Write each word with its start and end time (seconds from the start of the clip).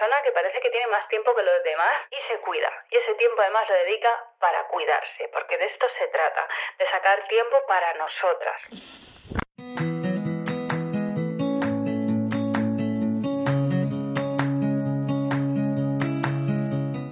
Persona 0.00 0.22
que 0.22 0.32
parece 0.32 0.60
que 0.60 0.70
tiene 0.70 0.86
más 0.86 1.06
tiempo 1.08 1.34
que 1.34 1.42
los 1.42 1.62
demás 1.62 1.92
y 2.10 2.32
se 2.32 2.40
cuida. 2.40 2.70
Y 2.90 2.96
ese 2.96 3.14
tiempo 3.16 3.42
además 3.42 3.68
lo 3.68 3.74
dedica 3.74 4.08
para 4.38 4.66
cuidarse, 4.68 5.28
porque 5.32 5.58
de 5.58 5.66
esto 5.66 5.86
se 5.98 6.08
trata, 6.08 6.48
de 6.78 6.86
sacar 6.88 7.28
tiempo 7.28 7.56
para 7.66 7.92
nosotras. 7.94 8.62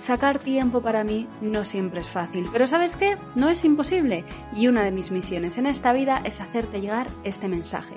Sacar 0.00 0.38
tiempo 0.38 0.82
para 0.82 1.04
mí 1.04 1.26
no 1.40 1.64
siempre 1.64 2.00
es 2.00 2.08
fácil, 2.08 2.48
pero 2.52 2.66
¿sabes 2.66 2.96
qué? 2.96 3.16
No 3.34 3.48
es 3.48 3.64
imposible 3.64 4.24
y 4.54 4.68
una 4.68 4.82
de 4.84 4.90
mis 4.90 5.10
misiones 5.10 5.58
en 5.58 5.66
esta 5.66 5.92
vida 5.92 6.20
es 6.24 6.40
hacerte 6.40 6.80
llegar 6.80 7.06
este 7.24 7.48
mensaje. 7.48 7.96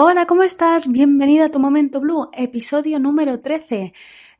Hola, 0.00 0.26
¿cómo 0.26 0.44
estás? 0.44 0.86
Bienvenida 0.86 1.46
a 1.46 1.48
tu 1.48 1.58
Momento 1.58 1.98
Blue, 1.98 2.30
episodio 2.32 3.00
número 3.00 3.40
13. 3.40 3.92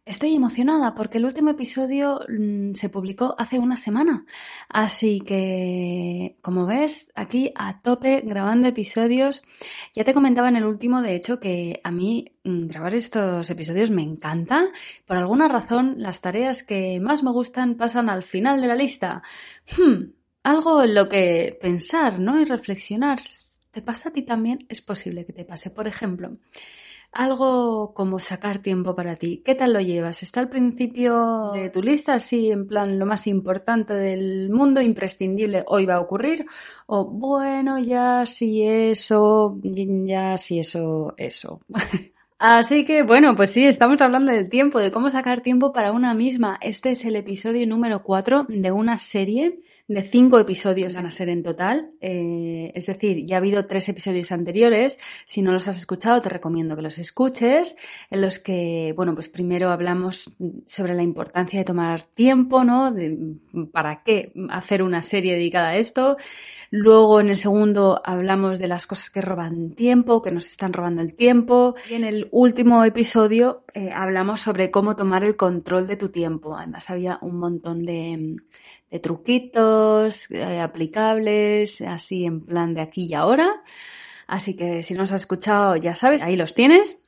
Estoy 0.06 0.36
emocionada 0.36 0.94
porque 0.94 1.18
el 1.18 1.24
último 1.24 1.50
episodio 1.50 2.20
mm, 2.28 2.74
se 2.74 2.88
publicó 2.88 3.34
hace 3.36 3.58
una 3.58 3.76
semana. 3.76 4.24
Así 4.68 5.18
que, 5.18 6.36
como 6.42 6.64
ves, 6.64 7.10
aquí 7.16 7.50
a 7.56 7.82
tope 7.82 8.20
grabando 8.20 8.68
episodios. 8.68 9.42
Ya 9.96 10.04
te 10.04 10.14
comentaba 10.14 10.48
en 10.48 10.54
el 10.54 10.64
último, 10.64 11.02
de 11.02 11.16
hecho, 11.16 11.40
que 11.40 11.80
a 11.82 11.90
mí 11.90 12.36
mm, 12.44 12.68
grabar 12.68 12.94
estos 12.94 13.50
episodios 13.50 13.90
me 13.90 14.02
encanta. 14.02 14.64
Por 15.06 15.16
alguna 15.16 15.48
razón, 15.48 15.96
las 15.98 16.20
tareas 16.20 16.62
que 16.62 17.00
más 17.00 17.24
me 17.24 17.32
gustan 17.32 17.74
pasan 17.76 18.08
al 18.08 18.22
final 18.22 18.60
de 18.60 18.68
la 18.68 18.76
lista. 18.76 19.24
Hmm, 19.76 20.12
algo 20.44 20.84
en 20.84 20.94
lo 20.94 21.08
que 21.08 21.58
pensar, 21.60 22.20
¿no? 22.20 22.40
Y 22.40 22.44
reflexionar 22.44 23.18
¿Te 23.78 23.82
pasa 23.82 24.08
a 24.08 24.12
ti 24.12 24.22
también? 24.22 24.66
Es 24.68 24.82
posible 24.82 25.24
que 25.24 25.32
te 25.32 25.44
pase. 25.44 25.70
Por 25.70 25.86
ejemplo, 25.86 26.36
algo 27.12 27.94
como 27.94 28.18
sacar 28.18 28.58
tiempo 28.60 28.96
para 28.96 29.14
ti. 29.14 29.40
¿Qué 29.44 29.54
tal 29.54 29.72
lo 29.72 29.80
llevas? 29.80 30.24
¿Está 30.24 30.40
al 30.40 30.48
principio 30.48 31.52
de 31.54 31.70
tu 31.70 31.80
lista 31.80 32.14
así 32.14 32.50
en 32.50 32.66
plan 32.66 32.98
lo 32.98 33.06
más 33.06 33.28
importante 33.28 33.94
del 33.94 34.50
mundo, 34.50 34.80
imprescindible, 34.80 35.62
hoy 35.68 35.86
va 35.86 35.94
a 35.94 36.00
ocurrir? 36.00 36.44
O 36.86 37.04
bueno, 37.04 37.78
ya 37.78 38.26
si 38.26 38.66
eso, 38.66 39.60
ya 39.62 40.36
si 40.38 40.58
eso, 40.58 41.14
eso. 41.16 41.60
Así 42.40 42.84
que 42.84 43.04
bueno, 43.04 43.36
pues 43.36 43.50
sí, 43.52 43.64
estamos 43.64 44.00
hablando 44.00 44.32
del 44.32 44.50
tiempo, 44.50 44.80
de 44.80 44.90
cómo 44.90 45.08
sacar 45.10 45.40
tiempo 45.40 45.72
para 45.72 45.92
una 45.92 46.14
misma. 46.14 46.58
Este 46.62 46.90
es 46.90 47.04
el 47.04 47.14
episodio 47.14 47.64
número 47.64 48.02
4 48.02 48.46
de 48.48 48.72
una 48.72 48.98
serie 48.98 49.60
de 49.88 50.02
cinco 50.02 50.38
episodios 50.38 50.94
van 50.94 51.06
a 51.06 51.10
ser 51.10 51.30
en 51.30 51.42
total. 51.42 51.92
Eh, 52.02 52.70
es 52.74 52.86
decir, 52.86 53.24
ya 53.24 53.36
ha 53.36 53.38
habido 53.38 53.64
tres 53.64 53.88
episodios 53.88 54.30
anteriores. 54.32 55.00
Si 55.24 55.40
no 55.40 55.50
los 55.50 55.66
has 55.66 55.78
escuchado, 55.78 56.20
te 56.20 56.28
recomiendo 56.28 56.76
que 56.76 56.82
los 56.82 56.98
escuches, 56.98 57.76
en 58.10 58.20
los 58.20 58.38
que, 58.38 58.92
bueno, 58.94 59.14
pues 59.14 59.30
primero 59.30 59.70
hablamos 59.70 60.36
sobre 60.66 60.94
la 60.94 61.02
importancia 61.02 61.58
de 61.58 61.64
tomar 61.64 62.02
tiempo, 62.02 62.64
¿no? 62.64 62.94
¿Para 63.72 64.02
qué 64.02 64.32
hacer 64.50 64.82
una 64.82 65.02
serie 65.02 65.34
dedicada 65.34 65.70
a 65.70 65.76
esto? 65.76 66.18
Luego, 66.70 67.20
en 67.20 67.30
el 67.30 67.38
segundo, 67.38 68.02
hablamos 68.04 68.58
de 68.58 68.68
las 68.68 68.86
cosas 68.86 69.08
que 69.08 69.22
roban 69.22 69.70
tiempo, 69.70 70.20
que 70.20 70.30
nos 70.30 70.46
están 70.46 70.74
robando 70.74 71.00
el 71.00 71.16
tiempo. 71.16 71.76
Y 71.90 71.94
en 71.94 72.04
el 72.04 72.28
último 72.30 72.84
episodio 72.84 73.64
eh, 73.72 73.90
hablamos 73.90 74.42
sobre 74.42 74.70
cómo 74.70 74.96
tomar 74.96 75.24
el 75.24 75.34
control 75.34 75.86
de 75.86 75.96
tu 75.96 76.10
tiempo. 76.10 76.54
Además, 76.54 76.90
había 76.90 77.18
un 77.22 77.38
montón 77.38 77.78
de 77.78 78.36
de 78.90 78.98
truquitos 78.98 80.30
eh, 80.30 80.60
aplicables, 80.60 81.80
así 81.82 82.24
en 82.24 82.44
plan 82.44 82.74
de 82.74 82.80
aquí 82.80 83.06
y 83.06 83.14
ahora. 83.14 83.62
Así 84.26 84.56
que 84.56 84.82
si 84.82 84.94
no 84.94 85.04
has 85.04 85.12
escuchado, 85.12 85.76
ya 85.76 85.94
sabes, 85.96 86.22
ahí 86.22 86.36
los 86.36 86.54
tienes. 86.54 87.00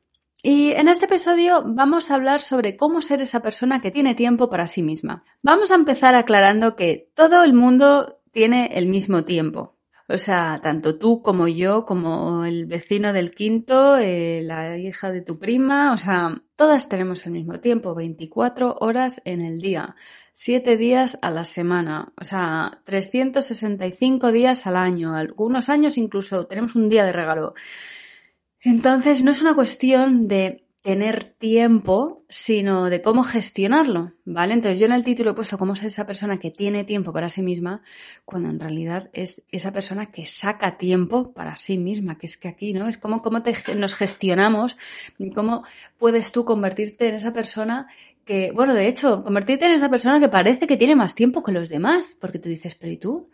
Y 0.42 0.72
en 0.72 0.88
este 0.88 1.04
episodio 1.04 1.62
vamos 1.66 2.10
a 2.10 2.14
hablar 2.14 2.40
sobre 2.40 2.76
cómo 2.76 3.02
ser 3.02 3.20
esa 3.20 3.42
persona 3.42 3.82
que 3.82 3.90
tiene 3.90 4.14
tiempo 4.14 4.48
para 4.48 4.66
sí 4.66 4.82
misma. 4.82 5.22
Vamos 5.42 5.70
a 5.70 5.74
empezar 5.74 6.14
aclarando 6.14 6.76
que 6.76 7.10
todo 7.14 7.44
el 7.44 7.52
mundo 7.52 8.20
tiene 8.32 8.70
el 8.78 8.86
mismo 8.86 9.24
tiempo. 9.24 9.76
O 10.12 10.18
sea, 10.18 10.58
tanto 10.60 10.98
tú 10.98 11.22
como 11.22 11.46
yo, 11.46 11.84
como 11.86 12.44
el 12.44 12.66
vecino 12.66 13.12
del 13.12 13.30
quinto, 13.30 13.96
eh, 13.96 14.42
la 14.42 14.76
hija 14.76 15.12
de 15.12 15.20
tu 15.20 15.38
prima, 15.38 15.92
o 15.92 15.98
sea, 15.98 16.42
todas 16.56 16.88
tenemos 16.88 17.24
el 17.26 17.32
mismo 17.32 17.60
tiempo, 17.60 17.94
24 17.94 18.76
horas 18.80 19.22
en 19.24 19.40
el 19.40 19.60
día. 19.60 19.94
Siete 20.32 20.76
días 20.76 21.18
a 21.22 21.30
la 21.30 21.44
semana, 21.44 22.12
o 22.20 22.24
sea, 22.24 22.82
365 22.86 24.32
días 24.32 24.66
al 24.66 24.76
año. 24.76 25.14
Algunos 25.14 25.68
años 25.68 25.96
incluso 25.96 26.46
tenemos 26.46 26.74
un 26.74 26.88
día 26.88 27.04
de 27.04 27.12
regalo. 27.12 27.54
Entonces, 28.62 29.22
no 29.22 29.30
es 29.30 29.42
una 29.42 29.54
cuestión 29.54 30.26
de 30.26 30.66
tener 30.82 31.24
tiempo, 31.24 32.24
sino 32.30 32.88
de 32.88 33.02
cómo 33.02 33.22
gestionarlo, 33.22 34.14
¿vale? 34.24 34.54
Entonces 34.54 34.80
yo 34.80 34.86
en 34.86 34.92
el 34.92 35.04
título 35.04 35.32
he 35.32 35.34
puesto 35.34 35.58
cómo 35.58 35.74
ser 35.74 35.88
esa 35.88 36.06
persona 36.06 36.38
que 36.38 36.50
tiene 36.50 36.84
tiempo 36.84 37.12
para 37.12 37.28
sí 37.28 37.42
misma, 37.42 37.82
cuando 38.24 38.48
en 38.48 38.58
realidad 38.58 39.10
es 39.12 39.42
esa 39.50 39.72
persona 39.72 40.06
que 40.06 40.26
saca 40.26 40.78
tiempo 40.78 41.34
para 41.34 41.56
sí 41.56 41.76
misma, 41.76 42.16
que 42.16 42.26
es 42.26 42.38
que 42.38 42.48
aquí, 42.48 42.72
¿no? 42.72 42.88
Es 42.88 42.96
como 42.96 43.20
cómo 43.20 43.42
nos 43.76 43.94
gestionamos, 43.94 44.78
cómo 45.34 45.64
puedes 45.98 46.32
tú 46.32 46.46
convertirte 46.46 47.08
en 47.08 47.16
esa 47.16 47.34
persona 47.34 47.86
que, 48.24 48.50
bueno, 48.52 48.72
de 48.72 48.88
hecho, 48.88 49.22
convertirte 49.22 49.66
en 49.66 49.72
esa 49.72 49.90
persona 49.90 50.18
que 50.18 50.28
parece 50.28 50.66
que 50.66 50.78
tiene 50.78 50.96
más 50.96 51.14
tiempo 51.14 51.42
que 51.42 51.52
los 51.52 51.68
demás, 51.68 52.16
porque 52.18 52.38
tú 52.38 52.48
dices, 52.48 52.74
pero 52.74 52.92
¿y 52.92 52.96
tú? 52.96 53.28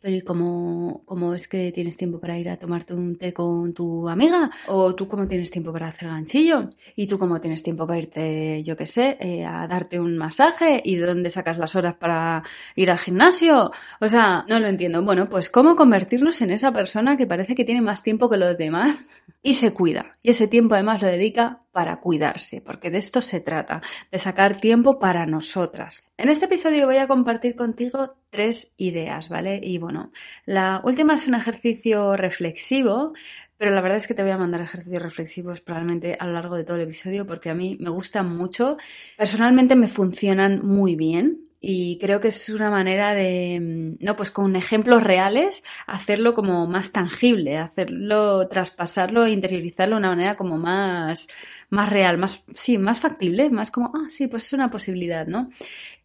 Pero 0.00 0.14
¿y 0.14 0.20
cómo, 0.20 1.02
cómo 1.06 1.34
es 1.34 1.48
que 1.48 1.72
tienes 1.72 1.96
tiempo 1.96 2.20
para 2.20 2.38
ir 2.38 2.48
a 2.48 2.56
tomarte 2.56 2.94
un 2.94 3.16
té 3.16 3.32
con 3.32 3.74
tu 3.74 4.08
amiga? 4.08 4.48
¿O 4.68 4.94
tú 4.94 5.08
cómo 5.08 5.26
tienes 5.26 5.50
tiempo 5.50 5.72
para 5.72 5.88
hacer 5.88 6.08
ganchillo? 6.08 6.70
¿Y 6.94 7.08
tú 7.08 7.18
cómo 7.18 7.40
tienes 7.40 7.64
tiempo 7.64 7.84
para 7.84 7.98
irte, 7.98 8.62
yo 8.62 8.76
qué 8.76 8.86
sé, 8.86 9.16
eh, 9.18 9.44
a 9.44 9.66
darte 9.66 9.98
un 9.98 10.16
masaje? 10.16 10.80
¿Y 10.84 10.96
de 10.96 11.06
dónde 11.06 11.32
sacas 11.32 11.58
las 11.58 11.74
horas 11.74 11.96
para 11.96 12.44
ir 12.76 12.92
al 12.92 12.98
gimnasio? 12.98 13.72
O 14.00 14.06
sea, 14.06 14.44
no 14.48 14.60
lo 14.60 14.68
entiendo. 14.68 15.02
Bueno, 15.02 15.26
pues 15.26 15.50
¿cómo 15.50 15.74
convertirnos 15.74 16.40
en 16.42 16.52
esa 16.52 16.72
persona 16.72 17.16
que 17.16 17.26
parece 17.26 17.56
que 17.56 17.64
tiene 17.64 17.82
más 17.82 18.04
tiempo 18.04 18.30
que 18.30 18.36
los 18.36 18.56
demás 18.56 19.08
y 19.42 19.54
se 19.54 19.72
cuida? 19.72 20.16
Y 20.22 20.30
ese 20.30 20.46
tiempo 20.46 20.74
además 20.74 21.02
lo 21.02 21.08
dedica 21.08 21.62
para 21.78 22.00
cuidarse, 22.00 22.60
porque 22.60 22.90
de 22.90 22.98
esto 22.98 23.20
se 23.20 23.38
trata, 23.38 23.80
de 24.10 24.18
sacar 24.18 24.60
tiempo 24.60 24.98
para 24.98 25.26
nosotras. 25.26 26.02
En 26.16 26.28
este 26.28 26.46
episodio 26.46 26.86
voy 26.86 26.96
a 26.96 27.06
compartir 27.06 27.54
contigo 27.54 28.16
tres 28.30 28.74
ideas, 28.78 29.28
¿vale? 29.28 29.60
Y 29.62 29.78
bueno, 29.78 30.10
la 30.44 30.80
última 30.82 31.14
es 31.14 31.28
un 31.28 31.36
ejercicio 31.36 32.16
reflexivo, 32.16 33.12
pero 33.56 33.70
la 33.70 33.80
verdad 33.80 33.98
es 33.98 34.08
que 34.08 34.14
te 34.14 34.24
voy 34.24 34.32
a 34.32 34.38
mandar 34.38 34.60
ejercicios 34.60 35.00
reflexivos 35.00 35.60
probablemente 35.60 36.16
a 36.18 36.26
lo 36.26 36.32
largo 36.32 36.56
de 36.56 36.64
todo 36.64 36.78
el 36.78 36.82
episodio 36.82 37.24
porque 37.28 37.48
a 37.48 37.54
mí 37.54 37.76
me 37.78 37.90
gustan 37.90 38.28
mucho. 38.36 38.76
Personalmente 39.16 39.76
me 39.76 39.86
funcionan 39.86 40.66
muy 40.66 40.96
bien 40.96 41.48
y 41.60 41.98
creo 41.98 42.20
que 42.20 42.28
es 42.28 42.48
una 42.50 42.70
manera 42.70 43.14
de, 43.14 43.96
no, 43.98 44.16
pues 44.16 44.30
con 44.30 44.54
ejemplos 44.54 45.02
reales, 45.02 45.64
hacerlo 45.86 46.34
como 46.34 46.66
más 46.68 46.92
tangible, 46.92 47.56
hacerlo, 47.56 48.46
traspasarlo 48.48 49.24
e 49.24 49.32
interiorizarlo 49.32 49.96
de 49.96 50.00
una 50.00 50.10
manera 50.10 50.36
como 50.36 50.56
más, 50.56 51.26
más 51.70 51.90
real, 51.90 52.16
más, 52.18 52.44
sí, 52.54 52.78
más 52.78 53.00
factible, 53.00 53.50
más 53.50 53.70
como, 53.70 53.90
ah, 53.94 54.08
sí, 54.08 54.26
pues 54.26 54.46
es 54.46 54.52
una 54.52 54.70
posibilidad, 54.70 55.26
¿no? 55.26 55.50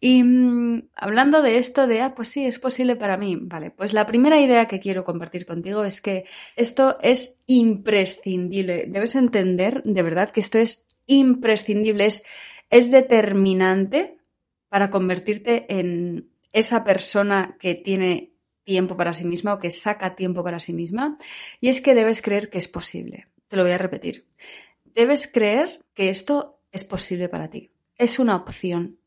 Y 0.00 0.22
mm, 0.22 0.88
hablando 0.94 1.42
de 1.42 1.58
esto 1.58 1.86
de, 1.86 2.02
ah, 2.02 2.14
pues 2.14 2.28
sí, 2.28 2.44
es 2.44 2.58
posible 2.58 2.96
para 2.96 3.16
mí, 3.16 3.36
vale, 3.40 3.70
pues 3.70 3.94
la 3.94 4.06
primera 4.06 4.40
idea 4.40 4.66
que 4.66 4.80
quiero 4.80 5.04
compartir 5.04 5.46
contigo 5.46 5.84
es 5.84 6.00
que 6.00 6.26
esto 6.56 6.98
es 7.00 7.40
imprescindible, 7.46 8.86
debes 8.88 9.14
entender 9.14 9.82
de 9.84 10.02
verdad 10.02 10.30
que 10.30 10.40
esto 10.40 10.58
es 10.58 10.86
imprescindible, 11.06 12.06
es, 12.06 12.24
es 12.70 12.90
determinante 12.90 14.18
para 14.68 14.90
convertirte 14.90 15.66
en 15.68 16.28
esa 16.52 16.84
persona 16.84 17.56
que 17.58 17.74
tiene 17.74 18.32
tiempo 18.64 18.96
para 18.96 19.12
sí 19.12 19.24
misma 19.24 19.54
o 19.54 19.58
que 19.58 19.70
saca 19.70 20.16
tiempo 20.16 20.42
para 20.42 20.58
sí 20.58 20.72
misma. 20.72 21.18
Y 21.60 21.68
es 21.68 21.80
que 21.80 21.94
debes 21.94 22.22
creer 22.22 22.48
que 22.48 22.58
es 22.58 22.68
posible. 22.68 23.26
Te 23.48 23.56
lo 23.56 23.62
voy 23.62 23.72
a 23.72 23.78
repetir 23.78 24.24
debes 24.94 25.26
creer 25.26 25.82
que 25.94 26.08
esto 26.08 26.60
es 26.72 26.84
posible 26.84 27.28
para 27.28 27.50
ti. 27.50 27.70
Es 27.96 28.18
una 28.18 28.36
opción 28.36 28.98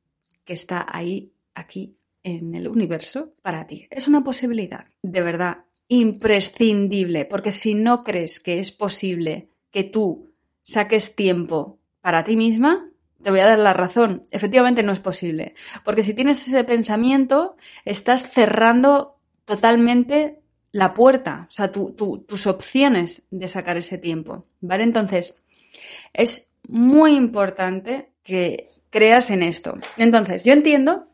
que 0.45 0.53
está 0.53 0.85
ahí, 0.87 1.33
aquí, 1.53 1.97
en 2.23 2.55
el 2.55 2.67
universo, 2.67 3.33
para 3.41 3.67
ti. 3.67 3.87
Es 3.89 4.07
una 4.07 4.23
posibilidad, 4.23 4.85
de 5.01 5.21
verdad, 5.21 5.65
imprescindible, 5.87 7.25
porque 7.25 7.51
si 7.51 7.73
no 7.73 8.03
crees 8.03 8.39
que 8.39 8.59
es 8.59 8.71
posible 8.71 9.49
que 9.71 9.83
tú 9.83 10.31
saques 10.61 11.15
tiempo 11.15 11.79
para 12.01 12.23
ti 12.23 12.35
misma, 12.35 12.89
te 13.23 13.31
voy 13.31 13.39
a 13.39 13.47
dar 13.47 13.59
la 13.59 13.73
razón. 13.73 14.25
Efectivamente 14.31 14.83
no 14.83 14.91
es 14.91 14.99
posible. 14.99 15.55
Porque 15.83 16.03
si 16.03 16.13
tienes 16.13 16.45
ese 16.47 16.63
pensamiento, 16.63 17.55
estás 17.83 18.29
cerrando 18.29 19.17
totalmente 19.45 20.39
la 20.71 20.93
puerta, 20.93 21.47
o 21.49 21.51
sea, 21.51 21.71
tus 21.71 22.47
opciones 22.47 23.27
de 23.31 23.47
sacar 23.47 23.77
ese 23.77 23.97
tiempo. 23.97 24.45
¿Vale? 24.61 24.83
Entonces, 24.83 25.37
es 26.13 26.49
muy 26.67 27.15
importante 27.15 28.11
que 28.23 28.69
creas 28.89 29.31
en 29.31 29.43
esto. 29.43 29.75
Entonces, 29.97 30.43
yo 30.43 30.53
entiendo 30.53 31.07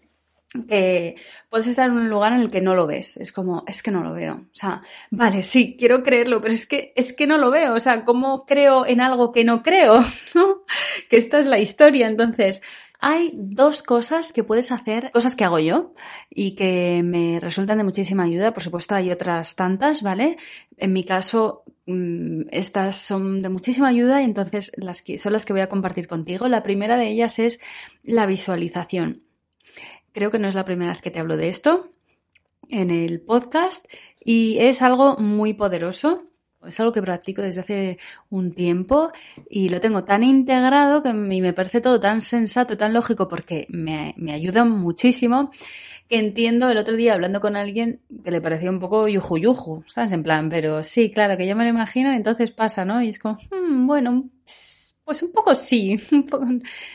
que 0.68 1.16
puedes 1.50 1.68
estar 1.68 1.90
en 1.90 1.98
un 1.98 2.10
lugar 2.10 2.34
en 2.34 2.42
el 2.42 2.52
que 2.52 2.62
no 2.62 2.76
lo 2.76 2.86
ves. 2.86 3.18
Es 3.18 3.32
como, 3.32 3.64
es 3.68 3.82
que 3.82 3.92
no 3.92 4.04
lo 4.04 4.14
veo. 4.14 4.36
O 4.36 4.56
sea, 4.56 4.82
vale, 5.10 5.44
sí, 5.44 5.76
quiero 5.78 6.04
creerlo, 6.04 6.42
pero 6.42 6.54
es 6.54 6.68
que, 6.68 6.94
es 6.96 7.14
que 7.14 7.28
no 7.28 7.38
lo 7.38 7.50
veo. 7.50 7.74
O 7.74 7.80
sea, 7.80 8.06
¿cómo 8.06 8.46
creo 8.46 8.86
en 8.86 9.02
algo 9.02 9.32
que 9.32 9.44
no 9.44 9.64
creo? 9.64 10.04
que 11.10 11.18
esta 11.18 11.40
es 11.40 11.46
la 11.46 11.60
historia. 11.60 12.08
Entonces, 12.08 12.62
hay 13.00 13.32
dos 13.34 13.84
cosas 13.84 14.32
que 14.32 14.44
puedes 14.44 14.72
hacer, 14.72 15.12
cosas 15.12 15.36
que 15.36 15.44
hago 15.44 15.60
yo 15.60 15.94
y 16.30 16.56
que 16.56 17.02
me 17.04 17.40
resultan 17.40 17.78
de 17.78 17.84
muchísima 17.84 18.24
ayuda. 18.24 18.54
Por 18.54 18.64
supuesto, 18.64 18.96
hay 18.96 19.12
otras 19.12 19.56
tantas, 19.56 20.02
¿vale? 20.02 20.38
En 20.78 20.94
mi 20.94 21.04
caso, 21.04 21.64
mm, 21.86 22.44
estas 22.52 22.98
son 22.98 23.42
de 23.42 23.50
muchísima 23.50 23.90
ayuda 23.90 24.22
y 24.22 24.26
entonces 24.26 24.72
son 25.18 25.34
las 25.34 25.46
que 25.46 25.54
voy 25.54 25.62
a 25.62 25.70
compartir 25.70 26.08
contigo. 26.08 26.48
La 26.48 26.64
primera 26.64 26.96
de 26.98 27.10
ellas 27.10 27.40
es 27.40 27.60
la 28.04 28.26
visualización. 28.26 29.24
Creo 30.14 30.32
que 30.32 30.40
no 30.40 30.48
es 30.48 30.56
la 30.56 30.66
primera 30.66 30.92
vez 30.92 31.02
que 31.02 31.12
te 31.12 31.20
hablo 31.20 31.38
de 31.38 31.50
esto 31.50 31.90
en 32.70 32.92
el 32.92 33.20
podcast 33.20 33.86
y 34.24 34.60
es 34.60 34.82
algo 34.82 35.18
muy 35.18 35.54
poderoso 35.54 36.24
es 36.68 36.80
algo 36.80 36.94
que 36.94 37.02
practico 37.02 37.42
desde 37.42 37.62
hace 37.62 37.98
un 38.30 38.52
tiempo 38.52 39.12
y 39.50 39.70
lo 39.70 39.82
tengo 39.82 40.04
tan 40.04 40.24
integrado 40.24 41.04
que 41.04 41.14
me 41.14 41.54
parece 41.54 41.82
todo 41.82 42.00
tan 42.00 42.22
sensato, 42.22 42.78
tan 42.78 42.94
lógico 42.94 43.28
porque 43.28 43.66
me, 43.70 44.14
me 44.18 44.34
ayuda 44.34 44.66
muchísimo 44.66 45.52
que 46.10 46.20
entiendo 46.20 46.70
el 46.70 46.78
otro 46.78 46.96
día 46.96 47.14
hablando 47.14 47.42
con 47.42 47.56
alguien 47.56 48.02
que 48.24 48.32
le 48.32 48.42
parecía 48.42 48.70
un 48.70 48.80
poco 48.80 49.08
yuju 49.08 49.38
yuju, 49.38 49.84
¿sabes? 49.88 50.12
En 50.12 50.24
plan, 50.24 50.50
pero 50.50 50.84
sí, 50.84 51.10
claro, 51.12 51.38
que 51.38 51.48
yo 51.48 51.56
me 51.56 51.64
lo 51.64 51.70
imagino 51.70 52.14
y 52.14 52.18
entonces 52.18 52.52
pasa, 52.52 52.86
¿no? 52.86 53.02
Y 53.02 53.10
es 53.10 53.20
como, 53.20 53.38
hmm, 53.52 53.88
bueno, 53.88 54.30
pues 55.04 55.24
un 55.24 55.32
poco 55.32 55.56
sí, 55.56 56.00
un 56.12 56.26
poco, 56.26 56.48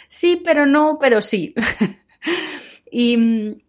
sí, 0.06 0.40
pero 0.44 0.66
no, 0.66 0.98
pero 1.00 1.20
sí. 1.20 1.54
y 2.90 3.62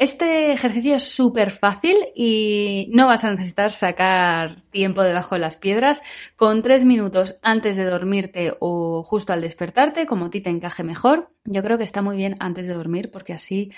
este 0.00 0.52
ejercicio 0.52 0.94
es 0.94 1.04
súper 1.04 1.50
fácil 1.50 1.94
y 2.16 2.88
no 2.90 3.06
vas 3.06 3.22
a 3.22 3.30
necesitar 3.30 3.70
sacar 3.70 4.56
tiempo 4.70 5.02
debajo 5.02 5.34
de 5.34 5.42
las 5.42 5.58
piedras. 5.58 6.02
Con 6.36 6.62
tres 6.62 6.84
minutos 6.84 7.38
antes 7.42 7.76
de 7.76 7.84
dormirte 7.84 8.54
o 8.60 9.02
justo 9.02 9.34
al 9.34 9.42
despertarte, 9.42 10.06
como 10.06 10.24
a 10.24 10.30
ti 10.30 10.40
te 10.40 10.48
encaje 10.48 10.84
mejor. 10.84 11.34
Yo 11.44 11.62
creo 11.62 11.76
que 11.76 11.84
está 11.84 12.00
muy 12.00 12.16
bien 12.16 12.36
antes 12.40 12.66
de 12.66 12.72
dormir 12.72 13.10
porque 13.10 13.34
así, 13.34 13.72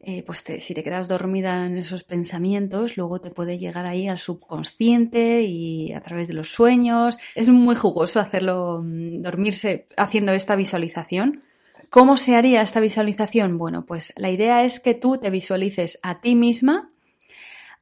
eh, 0.00 0.22
pues 0.22 0.42
si 0.58 0.72
te 0.72 0.82
quedas 0.82 1.06
dormida 1.06 1.66
en 1.66 1.76
esos 1.76 2.02
pensamientos, 2.02 2.96
luego 2.96 3.20
te 3.20 3.30
puede 3.30 3.58
llegar 3.58 3.84
ahí 3.84 4.08
al 4.08 4.16
subconsciente 4.16 5.42
y 5.42 5.92
a 5.92 6.00
través 6.00 6.28
de 6.28 6.34
los 6.34 6.48
sueños. 6.50 7.18
Es 7.34 7.50
muy 7.50 7.76
jugoso 7.76 8.20
hacerlo, 8.20 8.82
mm, 8.82 9.20
dormirse 9.20 9.86
haciendo 9.98 10.32
esta 10.32 10.56
visualización. 10.56 11.42
¿Cómo 11.90 12.16
se 12.18 12.36
haría 12.36 12.60
esta 12.60 12.80
visualización? 12.80 13.56
Bueno, 13.56 13.86
pues 13.86 14.12
la 14.16 14.30
idea 14.30 14.62
es 14.62 14.78
que 14.78 14.94
tú 14.94 15.16
te 15.16 15.30
visualices 15.30 15.98
a 16.02 16.20
ti 16.20 16.34
misma 16.34 16.90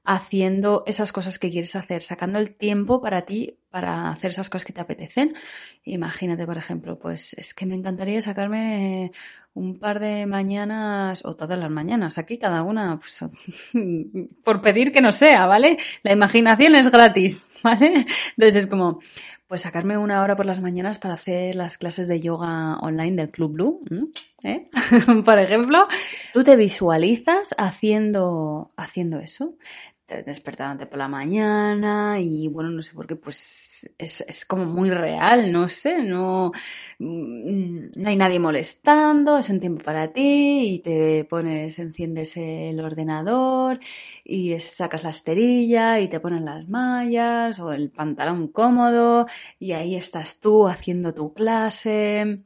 haciendo 0.05 0.85
esas 0.87 1.13
cosas 1.13 1.41
que 1.41 1.51
quieres 1.51 1.75
hacer, 1.75 2.03
sacando 2.03 2.39
el 2.39 2.55
tiempo 2.55 3.01
para 3.01 3.23
ti 3.23 3.59
para 3.69 4.09
hacer 4.09 4.31
esas 4.31 4.49
cosas 4.49 4.65
que 4.65 4.73
te 4.73 4.81
apetecen. 4.81 5.35
Imagínate, 5.85 6.47
por 6.47 6.57
ejemplo, 6.57 6.99
pues 6.99 7.35
es 7.35 7.53
que 7.53 7.67
me 7.67 7.75
encantaría 7.75 8.21
sacarme 8.21 9.11
un 9.53 9.79
par 9.79 10.01
de 10.01 10.27
mañanas 10.27 11.25
o 11.25 11.35
todas 11.35 11.59
las 11.59 11.71
mañanas, 11.71 12.19
aquí 12.19 12.39
cada 12.39 12.63
una, 12.63 12.99
pues, 12.99 13.25
por 14.45 14.63
pedir 14.63 14.93
que 14.93 15.01
no 15.01 15.13
sea, 15.13 15.47
¿vale? 15.47 15.79
La 16.03 16.13
imaginación 16.13 16.77
es 16.77 16.91
gratis, 16.91 17.49
¿vale? 17.65 18.07
Entonces 18.37 18.57
es 18.57 18.67
como, 18.67 19.01
pues 19.47 19.63
sacarme 19.63 19.97
una 19.97 20.23
hora 20.23 20.37
por 20.37 20.47
las 20.47 20.61
mañanas 20.61 20.99
para 20.99 21.15
hacer 21.15 21.55
las 21.55 21.79
clases 21.79 22.09
de 22.09 22.21
yoga 22.21 22.77
online 22.79 23.17
del 23.17 23.31
Club 23.31 23.53
Blue, 23.53 23.81
¿eh? 24.43 24.69
por 25.25 25.39
ejemplo, 25.39 25.87
tú 26.33 26.43
te 26.43 26.57
visualizas 26.57 27.55
haciendo, 27.57 28.73
haciendo 28.77 29.21
eso, 29.21 29.55
despertándote 30.09 30.87
por 30.87 30.99
la 30.99 31.09
mañana 31.09 32.21
y 32.21 32.49
bueno, 32.49 32.71
no 32.71 32.83
sé 32.83 32.95
por 32.95 33.07
qué, 33.07 33.17
pues 33.17 33.91
es, 33.99 34.21
es 34.27 34.45
como 34.45 34.65
muy 34.65 34.91
real, 34.91 35.51
no 35.51 35.69
sé, 35.69 36.03
no, 36.03 36.53
mm, 36.99 37.89
no 37.97 38.09
hay 38.09 38.17
nadie 38.17 38.39
molestando, 38.39 39.39
es 39.39 39.51
un 39.51 39.61
tiempo 39.61 39.85
para 39.85 40.09
ti 40.09 40.75
y 40.75 40.79
te 40.81 41.25
pones, 41.25 41.79
enciendes 41.79 42.37
el 42.37 42.79
ordenador 42.81 43.81
y 44.25 44.59
sacas 44.61 45.05
la 45.05 45.11
esterilla 45.11 46.01
y 46.01 46.09
te 46.09 46.21
pones 46.21 46.43
las 46.43 46.69
mallas 46.69 47.59
o 47.61 47.73
el 47.73 47.91
pantalón 47.91 48.49
cómodo 48.49 49.27
y 49.59 49.73
ahí 49.73 49.97
estás 49.97 50.41
tú 50.41 50.69
haciendo 50.69 51.15
tu 51.15 51.33
clase 51.35 52.46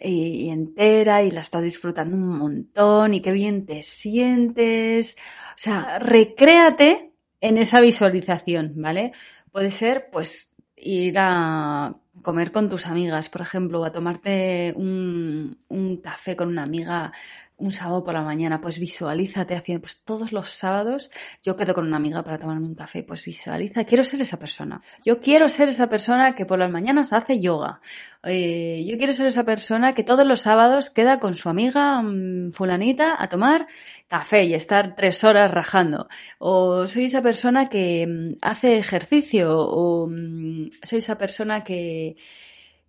y, 0.00 0.48
entera 0.50 1.22
y 1.22 1.30
la 1.30 1.40
estás 1.40 1.64
disfrutando 1.64 2.16
un 2.16 2.38
montón 2.38 3.14
y 3.14 3.20
qué 3.20 3.32
bien 3.32 3.66
te 3.66 3.82
sientes. 3.82 5.16
O 5.50 5.54
sea, 5.56 5.98
recréate 5.98 7.12
en 7.40 7.58
esa 7.58 7.80
visualización, 7.80 8.74
¿vale? 8.76 9.12
Puede 9.52 9.70
ser, 9.70 10.08
pues, 10.10 10.56
ir 10.76 11.16
a 11.18 11.94
comer 12.22 12.52
con 12.52 12.68
tus 12.68 12.86
amigas, 12.86 13.28
por 13.28 13.40
ejemplo, 13.40 13.80
o 13.80 13.84
a 13.84 13.92
tomarte 13.92 14.72
un, 14.76 15.58
un 15.68 15.96
café 15.98 16.36
con 16.36 16.48
una 16.48 16.62
amiga 16.64 17.12
un 17.58 17.72
sábado 17.72 18.04
por 18.04 18.14
la 18.14 18.22
mañana, 18.22 18.60
pues 18.60 18.78
visualízate 18.78 19.54
haciendo, 19.56 19.82
pues 19.82 20.02
todos 20.04 20.32
los 20.32 20.50
sábados 20.50 21.10
yo 21.42 21.56
quedo 21.56 21.74
con 21.74 21.86
una 21.86 21.96
amiga 21.96 22.22
para 22.22 22.38
tomarme 22.38 22.66
un 22.66 22.74
café, 22.74 23.02
pues 23.02 23.24
visualiza, 23.24 23.84
quiero 23.84 24.04
ser 24.04 24.20
esa 24.22 24.38
persona. 24.38 24.80
Yo 25.04 25.20
quiero 25.20 25.48
ser 25.48 25.68
esa 25.68 25.88
persona 25.88 26.34
que 26.34 26.46
por 26.46 26.58
las 26.58 26.70
mañanas 26.70 27.12
hace 27.12 27.40
yoga. 27.40 27.80
Eh, 28.22 28.84
yo 28.86 28.96
quiero 28.96 29.12
ser 29.12 29.26
esa 29.26 29.44
persona 29.44 29.94
que 29.94 30.04
todos 30.04 30.26
los 30.26 30.42
sábados 30.42 30.90
queda 30.90 31.18
con 31.18 31.34
su 31.34 31.48
amiga 31.48 32.00
mm, 32.00 32.52
fulanita 32.52 33.16
a 33.18 33.28
tomar 33.28 33.66
café 34.08 34.44
y 34.44 34.54
estar 34.54 34.94
tres 34.96 35.24
horas 35.24 35.50
rajando. 35.50 36.08
O 36.38 36.86
soy 36.86 37.06
esa 37.06 37.22
persona 37.22 37.68
que 37.68 38.06
mm, 38.06 38.34
hace 38.40 38.78
ejercicio. 38.78 39.58
O 39.58 40.06
mm, 40.08 40.70
soy 40.82 40.98
esa 40.98 41.18
persona 41.18 41.64
que, 41.64 42.16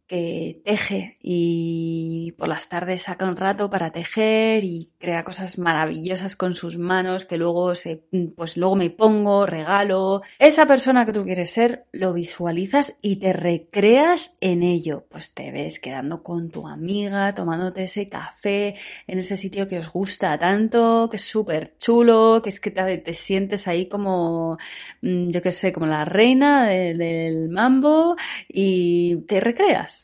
que 0.09 0.59
teje 0.65 1.17
y 1.21 2.33
por 2.37 2.47
las 2.47 2.67
tardes 2.67 3.03
saca 3.03 3.25
un 3.25 3.37
rato 3.37 3.69
para 3.69 3.91
tejer 3.91 4.63
y 4.63 4.89
crea 4.97 5.23
cosas 5.23 5.59
maravillosas 5.59 6.35
con 6.35 6.55
sus 6.55 6.79
manos 6.79 7.25
que 7.25 7.37
luego 7.37 7.75
se, 7.75 8.03
pues 8.35 8.57
luego 8.57 8.75
me 8.75 8.89
pongo, 8.89 9.45
regalo. 9.45 10.23
Esa 10.39 10.65
persona 10.65 11.05
que 11.05 11.13
tú 11.13 11.23
quieres 11.23 11.51
ser, 11.51 11.85
lo 11.91 12.11
visualizas 12.11 12.97
y 13.03 13.17
te 13.17 13.33
recreas 13.33 14.35
en 14.41 14.63
ello. 14.63 15.05
Pues 15.09 15.35
te 15.35 15.51
ves 15.51 15.79
quedando 15.79 16.23
con 16.23 16.49
tu 16.49 16.67
amiga, 16.67 17.35
tomándote 17.35 17.83
ese 17.83 18.09
café 18.09 18.75
en 19.05 19.19
ese 19.19 19.37
sitio 19.37 19.67
que 19.67 19.77
os 19.77 19.91
gusta 19.91 20.39
tanto, 20.39 21.07
que 21.11 21.17
es 21.17 21.23
súper 21.23 21.75
chulo, 21.77 22.41
que 22.43 22.49
es 22.49 22.59
que 22.59 22.71
te, 22.71 23.13
sientes 23.13 23.67
ahí 23.67 23.87
como, 23.87 24.57
mm, 25.03 25.29
yo 25.29 25.41
qué 25.43 25.51
sé, 25.51 25.71
como 25.71 25.85
la 25.85 26.03
reina 26.03 26.67
del 26.67 27.49
mambo 27.49 28.15
y 28.47 29.17
te 29.27 29.39
recreas 29.39 29.98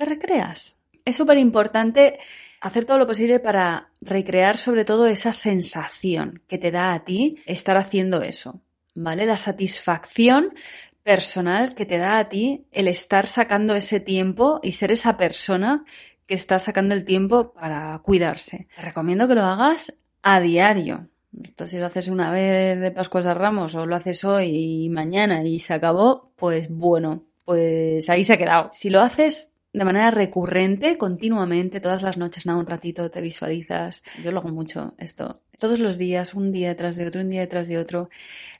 te 0.00 0.06
recreas. 0.06 0.78
Es 1.04 1.16
súper 1.16 1.36
importante 1.36 2.18
hacer 2.62 2.86
todo 2.86 2.98
lo 2.98 3.06
posible 3.06 3.38
para 3.38 3.90
recrear 4.00 4.56
sobre 4.56 4.86
todo 4.86 5.06
esa 5.06 5.32
sensación 5.34 6.42
que 6.48 6.56
te 6.56 6.70
da 6.70 6.94
a 6.94 7.04
ti 7.04 7.36
estar 7.44 7.76
haciendo 7.76 8.22
eso, 8.22 8.62
¿vale? 8.94 9.26
La 9.26 9.36
satisfacción 9.36 10.54
personal 11.02 11.74
que 11.74 11.84
te 11.84 11.98
da 11.98 12.18
a 12.18 12.28
ti 12.30 12.66
el 12.72 12.88
estar 12.88 13.26
sacando 13.26 13.74
ese 13.74 14.00
tiempo 14.00 14.60
y 14.62 14.72
ser 14.72 14.90
esa 14.90 15.18
persona 15.18 15.84
que 16.26 16.34
está 16.34 16.58
sacando 16.58 16.94
el 16.94 17.04
tiempo 17.04 17.52
para 17.52 17.98
cuidarse. 17.98 18.68
Te 18.76 18.82
recomiendo 18.82 19.28
que 19.28 19.34
lo 19.34 19.44
hagas 19.44 20.00
a 20.22 20.40
diario. 20.40 21.08
Esto 21.42 21.66
si 21.66 21.78
lo 21.78 21.86
haces 21.86 22.08
una 22.08 22.30
vez 22.30 22.80
de 22.80 22.90
Pascuas 22.90 23.26
a 23.26 23.34
Ramos 23.34 23.74
o 23.74 23.84
lo 23.84 23.96
haces 23.96 24.24
hoy 24.24 24.84
y 24.84 24.88
mañana 24.88 25.44
y 25.44 25.58
se 25.58 25.74
acabó, 25.74 26.32
pues 26.36 26.68
bueno, 26.70 27.24
pues 27.44 28.08
ahí 28.08 28.24
se 28.24 28.34
ha 28.34 28.38
quedado. 28.38 28.70
Si 28.72 28.90
lo 28.90 29.00
haces 29.00 29.59
de 29.72 29.84
manera 29.84 30.10
recurrente, 30.10 30.98
continuamente, 30.98 31.80
todas 31.80 32.02
las 32.02 32.18
noches, 32.18 32.46
nada, 32.46 32.58
un 32.58 32.66
ratito 32.66 33.10
te 33.10 33.20
visualizas. 33.20 34.02
Yo 34.22 34.32
lo 34.32 34.40
hago 34.40 34.48
mucho 34.48 34.94
esto. 34.98 35.42
Todos 35.58 35.78
los 35.78 35.98
días, 35.98 36.34
un 36.34 36.50
día 36.50 36.68
detrás 36.68 36.96
de 36.96 37.06
otro, 37.06 37.20
un 37.20 37.28
día 37.28 37.40
detrás 37.40 37.68
de 37.68 37.78
otro. 37.78 38.08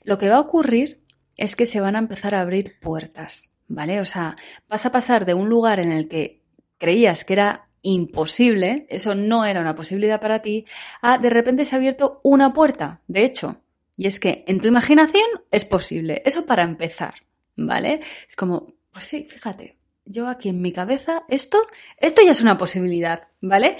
Lo 0.03 0.17
que 0.17 0.29
va 0.29 0.37
a 0.37 0.41
ocurrir 0.41 0.97
es 1.37 1.55
que 1.55 1.65
se 1.65 1.81
van 1.81 1.95
a 1.95 1.99
empezar 1.99 2.35
a 2.35 2.41
abrir 2.41 2.79
puertas, 2.79 3.51
¿vale? 3.67 3.99
O 3.99 4.05
sea, 4.05 4.35
vas 4.69 4.85
a 4.85 4.91
pasar 4.91 5.25
de 5.25 5.33
un 5.33 5.49
lugar 5.49 5.79
en 5.79 5.91
el 5.91 6.07
que 6.07 6.41
creías 6.77 7.25
que 7.25 7.33
era 7.33 7.67
imposible, 7.81 8.85
eso 8.89 9.15
no 9.15 9.43
era 9.45 9.59
una 9.59 9.75
posibilidad 9.75 10.21
para 10.21 10.41
ti, 10.41 10.65
a 11.01 11.17
de 11.17 11.29
repente 11.29 11.65
se 11.65 11.75
ha 11.75 11.79
abierto 11.79 12.21
una 12.23 12.53
puerta, 12.53 13.01
de 13.07 13.25
hecho. 13.25 13.57
Y 13.97 14.07
es 14.07 14.19
que 14.19 14.43
en 14.47 14.61
tu 14.61 14.67
imaginación 14.67 15.25
es 15.51 15.65
posible. 15.65 16.21
Eso 16.25 16.45
para 16.45 16.63
empezar, 16.63 17.15
¿vale? 17.55 18.01
Es 18.27 18.35
como, 18.35 18.73
pues 18.91 19.05
sí, 19.05 19.27
fíjate, 19.29 19.77
yo 20.05 20.27
aquí 20.27 20.49
en 20.49 20.61
mi 20.61 20.71
cabeza, 20.73 21.23
esto, 21.29 21.57
esto 21.97 22.21
ya 22.23 22.31
es 22.31 22.41
una 22.41 22.57
posibilidad, 22.57 23.27
¿vale? 23.41 23.77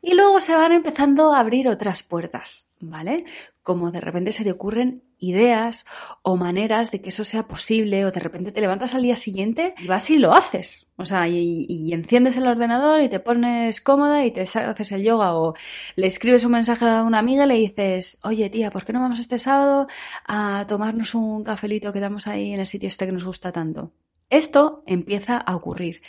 Y 0.00 0.14
luego 0.14 0.40
se 0.40 0.54
van 0.54 0.72
empezando 0.72 1.32
a 1.32 1.40
abrir 1.40 1.68
otras 1.68 2.02
puertas, 2.02 2.68
¿vale? 2.80 3.24
Como 3.62 3.90
de 3.90 4.00
repente 4.00 4.32
se 4.32 4.44
te 4.44 4.52
ocurren 4.52 5.02
ideas 5.18 5.86
o 6.22 6.36
maneras 6.36 6.90
de 6.90 7.00
que 7.00 7.08
eso 7.08 7.24
sea 7.24 7.48
posible, 7.48 8.04
o 8.04 8.10
de 8.10 8.20
repente 8.20 8.52
te 8.52 8.60
levantas 8.60 8.94
al 8.94 9.02
día 9.02 9.16
siguiente 9.16 9.74
y 9.78 9.86
vas 9.86 10.10
y 10.10 10.18
lo 10.18 10.34
haces. 10.34 10.86
O 10.96 11.04
sea, 11.06 11.26
y, 11.28 11.92
enciendes 11.92 12.36
el 12.36 12.46
ordenador 12.46 13.02
y 13.02 13.08
te 13.08 13.20
pones 13.20 13.80
cómoda 13.80 14.24
y 14.24 14.30
te 14.30 14.42
haces 14.42 14.92
el 14.92 15.02
yoga, 15.02 15.36
o 15.36 15.54
le 15.96 16.06
escribes 16.06 16.44
un 16.44 16.52
mensaje 16.52 16.86
a 16.86 17.02
una 17.02 17.18
amiga 17.18 17.44
y 17.44 17.48
le 17.48 17.54
dices, 17.54 18.20
oye 18.22 18.50
tía, 18.50 18.70
¿por 18.70 18.84
qué 18.84 18.92
no 18.92 19.00
vamos 19.00 19.18
este 19.18 19.38
sábado 19.38 19.88
a 20.26 20.64
tomarnos 20.68 21.14
un 21.14 21.42
cafelito 21.44 21.92
que 21.92 22.00
damos 22.00 22.26
ahí 22.26 22.52
en 22.52 22.60
el 22.60 22.66
sitio 22.66 22.88
este 22.88 23.06
que 23.06 23.12
nos 23.12 23.24
gusta 23.24 23.52
tanto? 23.52 23.92
Esto 24.34 24.82
empieza 24.86 25.36
a 25.36 25.54
ocurrir 25.54 26.02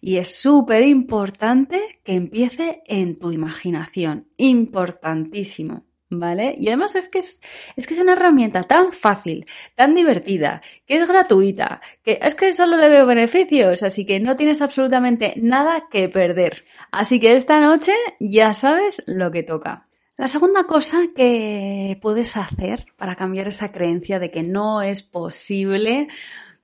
y 0.00 0.16
es 0.16 0.34
súper 0.34 0.82
importante 0.82 2.00
que 2.04 2.14
empiece 2.14 2.82
en 2.86 3.18
tu 3.18 3.32
imaginación, 3.32 4.28
importantísimo. 4.38 5.84
¿Vale? 6.08 6.54
Y 6.56 6.68
además 6.68 6.94
es 6.94 7.08
que 7.08 7.18
es, 7.18 7.42
es 7.74 7.84
que 7.84 7.94
es 7.94 8.00
una 8.00 8.12
herramienta 8.12 8.62
tan 8.62 8.92
fácil, 8.92 9.44
tan 9.74 9.96
divertida, 9.96 10.62
que 10.86 10.98
es 10.98 11.08
gratuita, 11.08 11.80
que 12.04 12.20
es 12.22 12.36
que 12.36 12.54
solo 12.54 12.76
le 12.76 12.88
veo 12.88 13.06
beneficios, 13.06 13.82
así 13.82 14.06
que 14.06 14.20
no 14.20 14.36
tienes 14.36 14.62
absolutamente 14.62 15.34
nada 15.36 15.88
que 15.90 16.08
perder. 16.08 16.64
Así 16.92 17.18
que 17.18 17.34
esta 17.34 17.58
noche 17.58 17.92
ya 18.20 18.52
sabes 18.52 19.02
lo 19.08 19.32
que 19.32 19.42
toca. 19.42 19.88
La 20.16 20.28
segunda 20.28 20.64
cosa 20.64 21.08
que 21.14 21.98
puedes 22.00 22.38
hacer 22.38 22.86
para 22.96 23.16
cambiar 23.16 23.48
esa 23.48 23.70
creencia 23.70 24.18
de 24.18 24.30
que 24.30 24.42
no 24.42 24.80
es 24.80 25.02
posible 25.02 26.06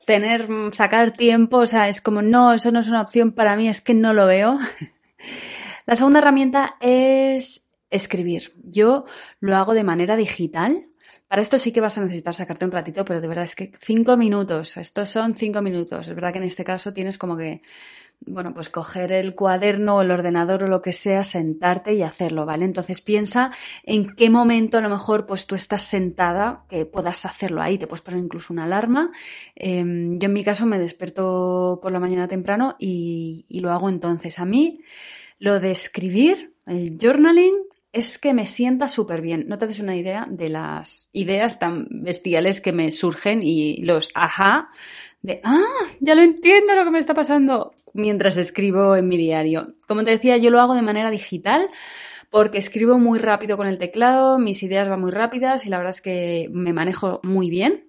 tener, 0.07 0.49
sacar 0.73 1.13
tiempo, 1.13 1.59
o 1.59 1.67
sea, 1.67 1.89
es 1.89 2.01
como, 2.01 2.23
no, 2.23 2.53
eso 2.53 2.71
no 2.71 2.81
es 2.81 2.89
una 2.89 3.03
opción 3.03 3.33
para 3.33 3.57
mí, 3.57 3.69
es 3.69 3.81
que 3.81 3.95
no 3.95 4.13
lo 4.13 4.27
veo. 4.27 4.59
La 5.87 5.97
segunda 5.97 6.21
herramienta 6.21 6.77
es 6.81 7.69
escribir. 7.91 8.53
Yo 8.65 9.05
lo 9.41 9.57
hago 9.57 9.75
de 9.75 9.85
manera 9.85 10.17
digital. 10.17 10.87
Para 11.29 11.43
esto 11.43 11.59
sí 11.59 11.73
que 11.73 11.81
vas 11.81 11.97
a 11.99 12.03
necesitar 12.03 12.35
sacarte 12.35 12.65
un 12.65 12.73
ratito, 12.73 13.05
pero 13.05 13.21
de 13.21 13.29
verdad 13.29 13.45
es 13.45 13.57
que 13.57 13.73
cinco 13.79 14.17
minutos, 14.17 14.77
estos 14.77 15.09
son 15.09 15.35
cinco 15.35 15.63
minutos. 15.63 16.09
Es 16.09 16.15
verdad 16.15 16.33
que 16.33 16.39
en 16.39 16.45
este 16.45 16.65
caso 16.65 16.93
tienes 16.93 17.19
como 17.19 17.37
que 17.37 17.63
bueno, 18.27 18.55
pues 18.55 18.69
coger 18.69 19.13
el 19.13 19.35
cuaderno 19.35 19.97
o 19.97 20.03
el 20.03 20.11
ordenador 20.11 20.65
o 20.65 20.69
lo 20.69 20.83
que 20.83 20.93
sea, 20.93 21.25
sentarte 21.25 21.95
y 21.95 22.03
hacerlo, 22.03 22.47
¿vale? 22.47 22.65
Entonces 22.65 23.01
piensa 23.01 23.51
en 23.85 24.15
qué 24.15 24.31
momento 24.31 24.79
a 24.79 24.81
lo 24.81 24.89
mejor 24.89 25.27
pues 25.27 25.47
tú 25.47 25.55
estás 25.55 25.83
sentada 25.83 26.65
que 26.69 26.87
puedas 26.87 27.25
hacerlo 27.25 27.63
ahí, 27.63 27.79
te 27.79 27.87
puedes 27.87 28.03
poner 28.03 28.21
incluso 28.21 28.53
una 28.53 28.65
alarma. 28.65 29.11
Em, 29.55 30.19
yo 30.19 30.27
en 30.27 30.33
mi 30.33 30.45
caso 30.45 30.67
me 30.67 30.79
desperto 30.79 31.79
por 31.83 31.93
la 31.93 32.01
mañana 32.01 32.29
temprano 32.29 32.77
y, 32.79 33.47
lo 33.63 33.71
hago 33.71 33.89
entonces. 33.89 34.41
A 34.41 34.45
mí 34.45 34.81
lo 35.39 35.61
de 35.61 35.71
escribir, 35.71 36.55
el 36.67 36.99
journaling, 37.01 37.55
es 37.93 38.19
que 38.19 38.35
me 38.35 38.47
sienta 38.47 38.89
súper 38.89 39.21
bien. 39.21 39.45
No 39.49 39.59
te 39.59 39.67
haces 39.67 39.81
una 39.81 39.97
idea 39.97 40.27
de 40.29 40.49
las 40.49 41.11
ideas 41.13 41.59
tan 41.59 41.87
bestiales 41.91 42.61
que 42.61 42.73
me 42.73 42.91
surgen 42.91 43.43
y 43.43 43.77
los 43.83 44.11
ajá 44.15 44.71
de, 45.23 45.41
ah, 45.45 45.63
ya 46.01 46.15
lo 46.15 46.23
entiendo 46.23 46.75
lo 46.75 46.85
que 46.85 46.91
me 46.91 46.99
está 46.99 47.15
pasando 47.15 47.75
mientras 47.95 48.37
escribo 48.37 48.97
en 48.97 49.09
mi 49.09 49.17
diario. 49.17 49.75
Como 49.87 50.05
te 50.05 50.11
decía, 50.11 50.37
yo 50.37 50.51
lo 50.51 50.61
hago 50.61 50.75
de 50.75 50.83
manera 50.83 51.11
digital 51.11 51.69
porque 52.31 52.59
escribo 52.59 52.99
muy 52.99 53.19
rápido 53.19 53.57
con 53.57 53.67
el 53.67 53.79
teclado, 53.79 54.39
mis 54.39 54.63
ideas 54.63 54.89
van 54.89 55.01
muy 55.01 55.11
rápidas 55.11 55.67
y 55.67 55.69
la 55.69 55.79
verdad 55.79 55.95
es 55.95 56.01
que 56.01 56.49
me 56.51 56.73
manejo 56.73 57.21
muy 57.23 57.51
bien. 57.51 57.89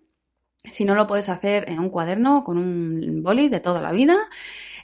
Si 0.66 0.86
no 0.86 0.96
lo 0.96 1.08
puedes 1.08 1.30
hacer 1.30 1.70
en 1.70 1.80
un 1.80 1.90
cuaderno 1.90 2.44
con 2.44 2.58
un 2.58 3.22
boli 3.24 3.50
de 3.50 3.60
toda 3.60 3.82
la 3.82 3.92
vida 3.92 4.18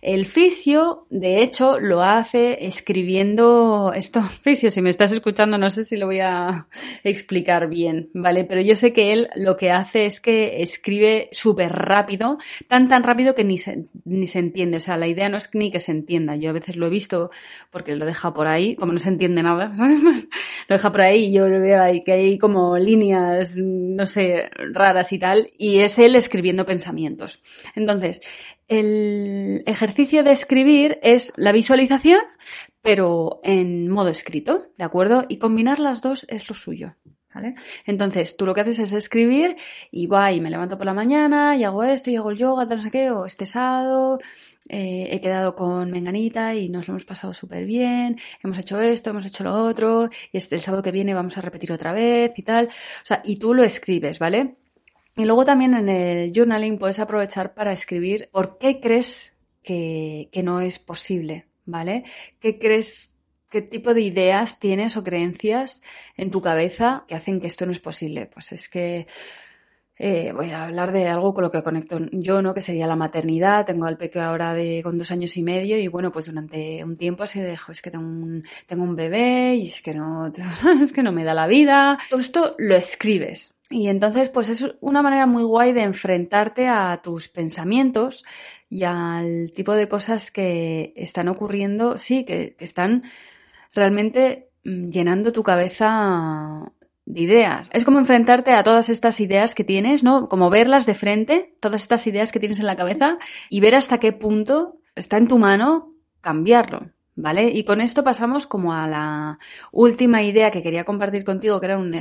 el 0.01 0.25
fisio, 0.25 1.05
de 1.09 1.41
hecho, 1.41 1.79
lo 1.79 2.01
hace 2.01 2.65
escribiendo 2.65 3.91
esto. 3.95 4.21
Fisio, 4.41 4.71
si 4.71 4.81
me 4.81 4.89
estás 4.89 5.11
escuchando, 5.11 5.57
no 5.57 5.69
sé 5.69 5.83
si 5.83 5.97
lo 5.97 6.05
voy 6.05 6.19
a 6.19 6.67
explicar 7.03 7.67
bien, 7.67 8.09
¿vale? 8.13 8.45
Pero 8.45 8.61
yo 8.61 8.75
sé 8.75 8.93
que 8.93 9.13
él 9.13 9.29
lo 9.35 9.57
que 9.57 9.71
hace 9.71 10.05
es 10.05 10.21
que 10.21 10.61
escribe 10.61 11.29
súper 11.31 11.71
rápido, 11.71 12.37
tan 12.67 12.87
tan 12.87 13.03
rápido 13.03 13.35
que 13.35 13.43
ni 13.43 13.57
se, 13.57 13.83
ni 14.05 14.27
se 14.27 14.39
entiende. 14.39 14.77
O 14.77 14.81
sea, 14.81 14.97
la 14.97 15.07
idea 15.07 15.29
no 15.29 15.37
es 15.37 15.49
ni 15.53 15.71
que 15.71 15.79
se 15.79 15.91
entienda. 15.91 16.35
Yo 16.35 16.49
a 16.49 16.53
veces 16.53 16.75
lo 16.75 16.87
he 16.87 16.89
visto 16.89 17.31
porque 17.71 17.95
lo 17.95 18.05
deja 18.05 18.33
por 18.33 18.47
ahí, 18.47 18.75
como 18.75 18.93
no 18.93 18.99
se 18.99 19.09
entiende 19.09 19.43
nada, 19.43 19.75
¿sabes? 19.75 20.01
lo 20.01 20.75
deja 20.75 20.91
por 20.91 21.01
ahí 21.01 21.25
y 21.25 21.33
yo 21.33 21.47
lo 21.47 21.59
veo 21.59 21.81
ahí 21.81 22.01
que 22.01 22.13
hay 22.13 22.37
como 22.37 22.77
líneas, 22.77 23.57
no 23.57 24.05
sé, 24.05 24.49
raras 24.73 25.11
y 25.11 25.19
tal, 25.19 25.51
y 25.57 25.79
es 25.79 25.99
él 25.99 26.15
escribiendo 26.15 26.65
pensamientos. 26.65 27.41
Entonces, 27.75 28.21
el 28.69 29.63
ejercicio 29.65 30.23
de 30.23 30.31
escribir 30.31 30.99
es 31.01 31.33
la 31.35 31.51
visualización, 31.51 32.21
pero 32.81 33.41
en 33.43 33.89
modo 33.89 34.09
escrito, 34.09 34.67
¿de 34.77 34.83
acuerdo? 34.83 35.25
Y 35.27 35.37
combinar 35.37 35.79
las 35.79 36.01
dos 36.01 36.25
es 36.29 36.47
lo 36.49 36.55
suyo. 36.55 36.95
¿Vale? 37.33 37.53
Entonces, 37.85 38.35
tú 38.37 38.47
lo 38.47 38.55
que 38.55 38.61
haces 38.61 38.79
es 38.79 38.91
escribir 38.91 39.55
y 39.91 40.07
va 40.07 40.31
y 40.31 40.41
me 40.41 40.49
levanto 40.49 40.77
por 40.77 40.87
la 40.87 40.95
mañana 40.95 41.55
y 41.55 41.63
hago 41.63 41.83
esto 41.83 42.09
y 42.09 42.15
hago 42.15 42.31
el 42.31 42.37
yoga, 42.37 42.65
tal 42.65 42.77
no 42.77 42.83
sé 42.83 42.89
qué, 42.89 43.11
o 43.11 43.27
este 43.27 43.45
sábado 43.45 44.17
eh, 44.67 45.09
he 45.11 45.19
quedado 45.19 45.55
con 45.55 45.91
Menganita 45.91 46.55
y 46.55 46.69
nos 46.69 46.87
lo 46.87 46.93
hemos 46.93 47.05
pasado 47.05 47.33
súper 47.33 47.65
bien, 47.65 48.17
hemos 48.43 48.57
hecho 48.57 48.79
esto, 48.81 49.11
hemos 49.11 49.27
hecho 49.27 49.43
lo 49.43 49.53
otro, 49.53 50.09
y 50.31 50.37
este, 50.37 50.55
el 50.55 50.61
sábado 50.61 50.81
que 50.81 50.91
viene 50.91 51.13
vamos 51.13 51.37
a 51.37 51.41
repetir 51.41 51.71
otra 51.71 51.93
vez 51.93 52.37
y 52.37 52.41
tal. 52.41 52.67
O 52.67 53.05
sea, 53.05 53.21
y 53.23 53.37
tú 53.37 53.53
lo 53.53 53.63
escribes, 53.63 54.17
¿vale? 54.17 54.55
Y 55.19 55.25
luego 55.25 55.43
también 55.43 55.73
en 55.73 55.89
el 55.89 56.31
journaling 56.33 56.79
puedes 56.79 56.97
aprovechar 56.97 57.53
para 57.53 57.73
escribir 57.73 58.29
por 58.31 58.57
qué 58.57 58.79
crees 58.79 59.37
que, 59.61 60.29
no 60.45 60.61
es 60.61 60.79
posible, 60.79 61.45
¿vale? 61.65 62.05
¿Qué 62.39 62.57
crees 62.57 63.17
¿Qué 63.49 63.61
tipo 63.61 63.93
de 63.93 63.99
ideas 63.99 64.59
tienes 64.59 64.95
o 64.95 65.03
creencias 65.03 65.81
en 66.15 66.31
tu 66.31 66.41
cabeza 66.41 67.03
que 67.05 67.15
hacen 67.15 67.41
que 67.41 67.47
esto 67.47 67.65
no 67.65 67.73
es 67.73 67.81
posible? 67.81 68.27
Pues 68.27 68.53
es 68.53 68.69
que 68.69 69.07
eh, 69.97 70.31
voy 70.33 70.51
a 70.51 70.63
hablar 70.63 70.93
de 70.93 71.09
algo 71.09 71.33
con 71.33 71.43
lo 71.43 71.51
que 71.51 71.63
conecto 71.63 71.97
yo, 72.13 72.41
¿no? 72.41 72.53
Que 72.53 72.61
sería 72.61 72.87
la 72.87 72.95
maternidad. 72.95 73.65
Tengo 73.65 73.87
al 73.87 73.97
pequeño 73.97 74.23
ahora 74.23 74.53
de 74.53 74.79
con 74.83 74.97
dos 74.97 75.11
años 75.11 75.35
y 75.35 75.43
medio 75.43 75.77
y 75.77 75.89
bueno, 75.89 76.13
pues 76.13 76.27
durante 76.27 76.81
un 76.81 76.95
tiempo 76.95 77.27
se 77.27 77.43
dejó, 77.43 77.73
es 77.73 77.81
que 77.81 77.91
tengo 77.91 78.05
un, 78.05 78.45
tengo 78.67 78.83
un 78.83 78.95
bebé 78.95 79.55
y 79.55 79.67
es 79.67 79.81
que 79.81 79.93
no, 79.93 80.27
es 80.81 80.93
que 80.93 81.03
no 81.03 81.11
me 81.11 81.25
da 81.25 81.33
la 81.33 81.47
vida. 81.47 81.97
Todo 82.09 82.21
esto 82.21 82.55
lo 82.57 82.77
escribes. 82.77 83.58
Y 83.69 83.87
entonces, 83.87 84.29
pues 84.29 84.49
es 84.49 84.65
una 84.81 85.01
manera 85.01 85.27
muy 85.27 85.43
guay 85.43 85.73
de 85.73 85.83
enfrentarte 85.83 86.67
a 86.67 87.01
tus 87.03 87.29
pensamientos 87.29 88.25
y 88.67 88.83
al 88.83 89.51
tipo 89.55 89.73
de 89.73 89.87
cosas 89.87 90.31
que 90.31 90.93
están 90.95 91.27
ocurriendo, 91.27 91.99
sí, 91.99 92.25
que, 92.25 92.55
están 92.59 93.03
realmente 93.73 94.49
mm, 94.63 94.87
llenando 94.87 95.31
tu 95.31 95.43
cabeza 95.43 96.71
de 97.05 97.21
ideas. 97.21 97.69
Es 97.71 97.85
como 97.85 97.99
enfrentarte 97.99 98.53
a 98.53 98.63
todas 98.63 98.89
estas 98.89 99.19
ideas 99.19 99.53
que 99.53 99.63
tienes, 99.63 100.03
¿no? 100.03 100.27
Como 100.29 100.49
verlas 100.49 100.85
de 100.87 100.95
frente, 100.95 101.55
todas 101.59 101.81
estas 101.81 102.05
ideas 102.07 102.31
que 102.31 102.39
tienes 102.39 102.59
en 102.59 102.65
la 102.65 102.75
cabeza 102.75 103.19
y 103.49 103.59
ver 103.59 103.75
hasta 103.75 103.99
qué 103.99 104.13
punto 104.13 104.79
está 104.95 105.17
en 105.17 105.27
tu 105.27 105.37
mano 105.37 105.93
cambiarlo. 106.21 106.91
¿Vale? 107.21 107.49
Y 107.49 107.65
con 107.65 107.81
esto 107.81 108.01
pasamos 108.01 108.47
como 108.47 108.73
a 108.73 108.87
la 108.87 109.39
última 109.73 110.23
idea 110.23 110.51
que 110.51 110.63
quería 110.63 110.85
compartir 110.85 111.25
contigo, 111.25 111.59
que 111.59 111.65
era 111.65 111.77
un, 111.77 111.93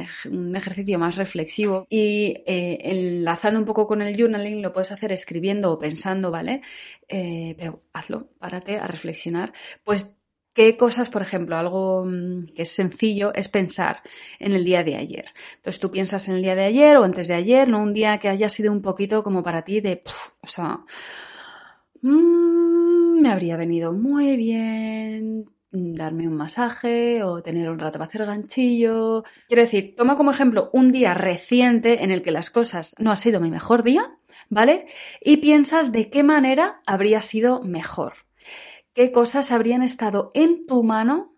ejercicio 0.55 0.97
más 0.97 1.17
reflexivo. 1.17 1.89
Y 1.91 2.45
eh, 2.47 2.79
enlazando 2.85 3.59
un 3.59 3.67
poco 3.67 3.89
con 3.89 4.01
el 4.01 4.17
journaling, 4.17 4.63
lo 4.63 4.73
puedes 4.73 4.93
hacer 4.93 5.11
escribiendo 5.11 5.73
o 5.73 5.79
pensando, 5.81 6.31
¿vale? 6.31 6.63
Eh, 7.09 7.57
pero 7.59 7.83
hazlo, 7.93 8.29
párate 8.39 8.79
a 8.79 8.87
reflexionar. 8.87 9.53
Pues 9.83 10.15
¿Qué 10.55 10.77
cosas, 10.77 11.09
por 11.09 11.23
ejemplo, 11.23 11.57
algo 11.57 12.05
mm, 12.05 12.55
que 12.55 12.63
es 12.63 12.71
sencillo 12.71 13.33
es 13.35 13.49
pensar 13.49 14.03
en 14.39 14.53
el 14.53 14.65
día 14.65 14.83
de 14.85 14.97
ayer? 14.97 15.27
Entonces 15.57 15.81
tú 15.81 15.91
piensas 15.91 16.29
en 16.29 16.37
el 16.37 16.43
día 16.43 16.55
de 16.55 16.65
ayer 16.65 16.97
o 16.97 17.05
antes 17.05 17.29
de 17.29 17.35
ayer, 17.35 17.69
no 17.69 17.83
un 17.83 17.95
día 17.95 18.19
que 18.19 18.29
haya 18.29 18.49
sido 18.49 18.73
un 18.73 18.83
poquito 18.83 19.23
como 19.23 19.43
para 19.43 19.63
ti 19.63 19.81
de, 19.81 20.03
o 20.43 20.47
sea, 20.49 20.81
mmm, 22.03 23.08
me 23.21 23.31
habría 23.31 23.57
venido 23.57 23.93
muy 23.93 24.37
bien 24.37 25.51
darme 25.71 26.27
un 26.27 26.35
masaje 26.35 27.23
o 27.23 27.43
tener 27.43 27.69
un 27.69 27.79
rato 27.79 27.99
para 27.99 28.09
hacer 28.09 28.25
ganchillo. 28.25 29.25
Quiero 29.49 29.63
decir, 29.63 29.95
toma 29.97 30.17
como 30.17 30.31
ejemplo 30.31 30.71
un 30.73 30.93
día 30.93 31.13
reciente 31.15 32.03
en 32.03 32.11
el 32.11 32.23
que 32.23 32.31
las 32.31 32.51
cosas 32.51 32.95
no 32.99 33.13
ha 33.13 33.17
sido 33.17 33.41
mi 33.41 33.51
mejor 33.51 33.83
día, 33.83 34.17
¿vale? 34.49 34.87
Y 35.21 35.39
piensas 35.39 35.93
de 35.93 36.09
qué 36.09 36.23
manera 36.23 36.81
habría 36.87 37.21
sido 37.21 37.61
mejor 37.63 38.15
qué 38.99 39.13
cosas 39.13 39.53
habrían 39.53 39.85
estado 39.85 40.33
en 40.35 40.67
tu 40.67 40.83
mano 40.83 41.33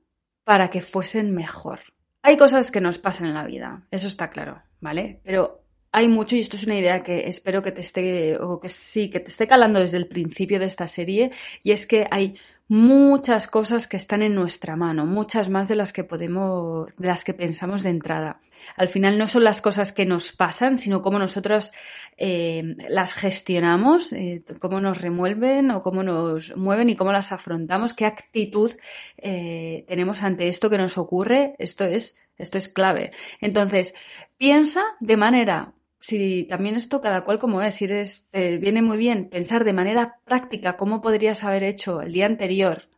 para 0.44 0.70
que 0.70 0.80
fuesen 0.80 1.34
mejor. 1.34 1.80
Hay 2.22 2.38
cosas 2.38 2.70
que 2.70 2.80
nos 2.80 2.98
pasan 2.98 3.26
en 3.26 3.34
la 3.34 3.44
vida, 3.44 3.86
eso 3.90 4.08
está 4.08 4.30
claro, 4.30 4.62
¿vale? 4.80 5.20
Pero 5.24 5.59
hay 5.92 6.08
mucho, 6.08 6.36
y 6.36 6.40
esto 6.40 6.56
es 6.56 6.64
una 6.64 6.78
idea 6.78 7.02
que 7.02 7.28
espero 7.28 7.62
que 7.62 7.72
te 7.72 7.80
esté, 7.80 8.38
o 8.38 8.60
que 8.60 8.68
sí, 8.68 9.10
que 9.10 9.20
te 9.20 9.28
esté 9.28 9.46
calando 9.46 9.80
desde 9.80 9.96
el 9.96 10.06
principio 10.06 10.58
de 10.58 10.66
esta 10.66 10.86
serie, 10.86 11.32
y 11.62 11.72
es 11.72 11.86
que 11.86 12.06
hay 12.10 12.34
muchas 12.68 13.48
cosas 13.48 13.88
que 13.88 13.96
están 13.96 14.22
en 14.22 14.36
nuestra 14.36 14.76
mano, 14.76 15.04
muchas 15.04 15.48
más 15.48 15.66
de 15.68 15.74
las 15.74 15.92
que 15.92 16.04
podemos, 16.04 16.94
de 16.96 17.08
las 17.08 17.24
que 17.24 17.34
pensamos 17.34 17.82
de 17.82 17.90
entrada. 17.90 18.40
Al 18.76 18.88
final 18.88 19.18
no 19.18 19.26
son 19.26 19.42
las 19.42 19.60
cosas 19.60 19.92
que 19.92 20.06
nos 20.06 20.30
pasan, 20.30 20.76
sino 20.76 21.02
cómo 21.02 21.18
nosotros 21.18 21.72
eh, 22.16 22.76
las 22.88 23.14
gestionamos, 23.14 24.12
eh, 24.12 24.44
cómo 24.60 24.80
nos 24.80 25.00
remueven 25.00 25.72
o 25.72 25.82
cómo 25.82 26.04
nos 26.04 26.56
mueven 26.56 26.90
y 26.90 26.96
cómo 26.96 27.12
las 27.12 27.32
afrontamos, 27.32 27.94
qué 27.94 28.06
actitud 28.06 28.70
eh, 29.16 29.84
tenemos 29.88 30.22
ante 30.22 30.46
esto 30.46 30.70
que 30.70 30.78
nos 30.78 30.96
ocurre. 30.96 31.56
Esto 31.58 31.84
es, 31.84 32.20
esto 32.36 32.58
es 32.58 32.68
clave. 32.68 33.10
Entonces, 33.40 33.94
piensa 34.38 34.84
de 35.00 35.16
manera 35.16 35.72
si 36.00 36.44
también 36.44 36.76
esto 36.76 37.00
cada 37.00 37.22
cual 37.22 37.38
como 37.38 37.62
es, 37.62 37.76
si 37.76 37.84
eres, 37.84 38.26
te 38.30 38.58
viene 38.58 38.82
muy 38.82 38.98
bien 38.98 39.26
pensar 39.26 39.64
de 39.64 39.72
manera 39.72 40.16
práctica 40.24 40.76
cómo 40.76 41.00
podrías 41.02 41.44
haber 41.44 41.62
hecho 41.62 42.00
el 42.00 42.12
día 42.12 42.26
anterior 42.26 42.88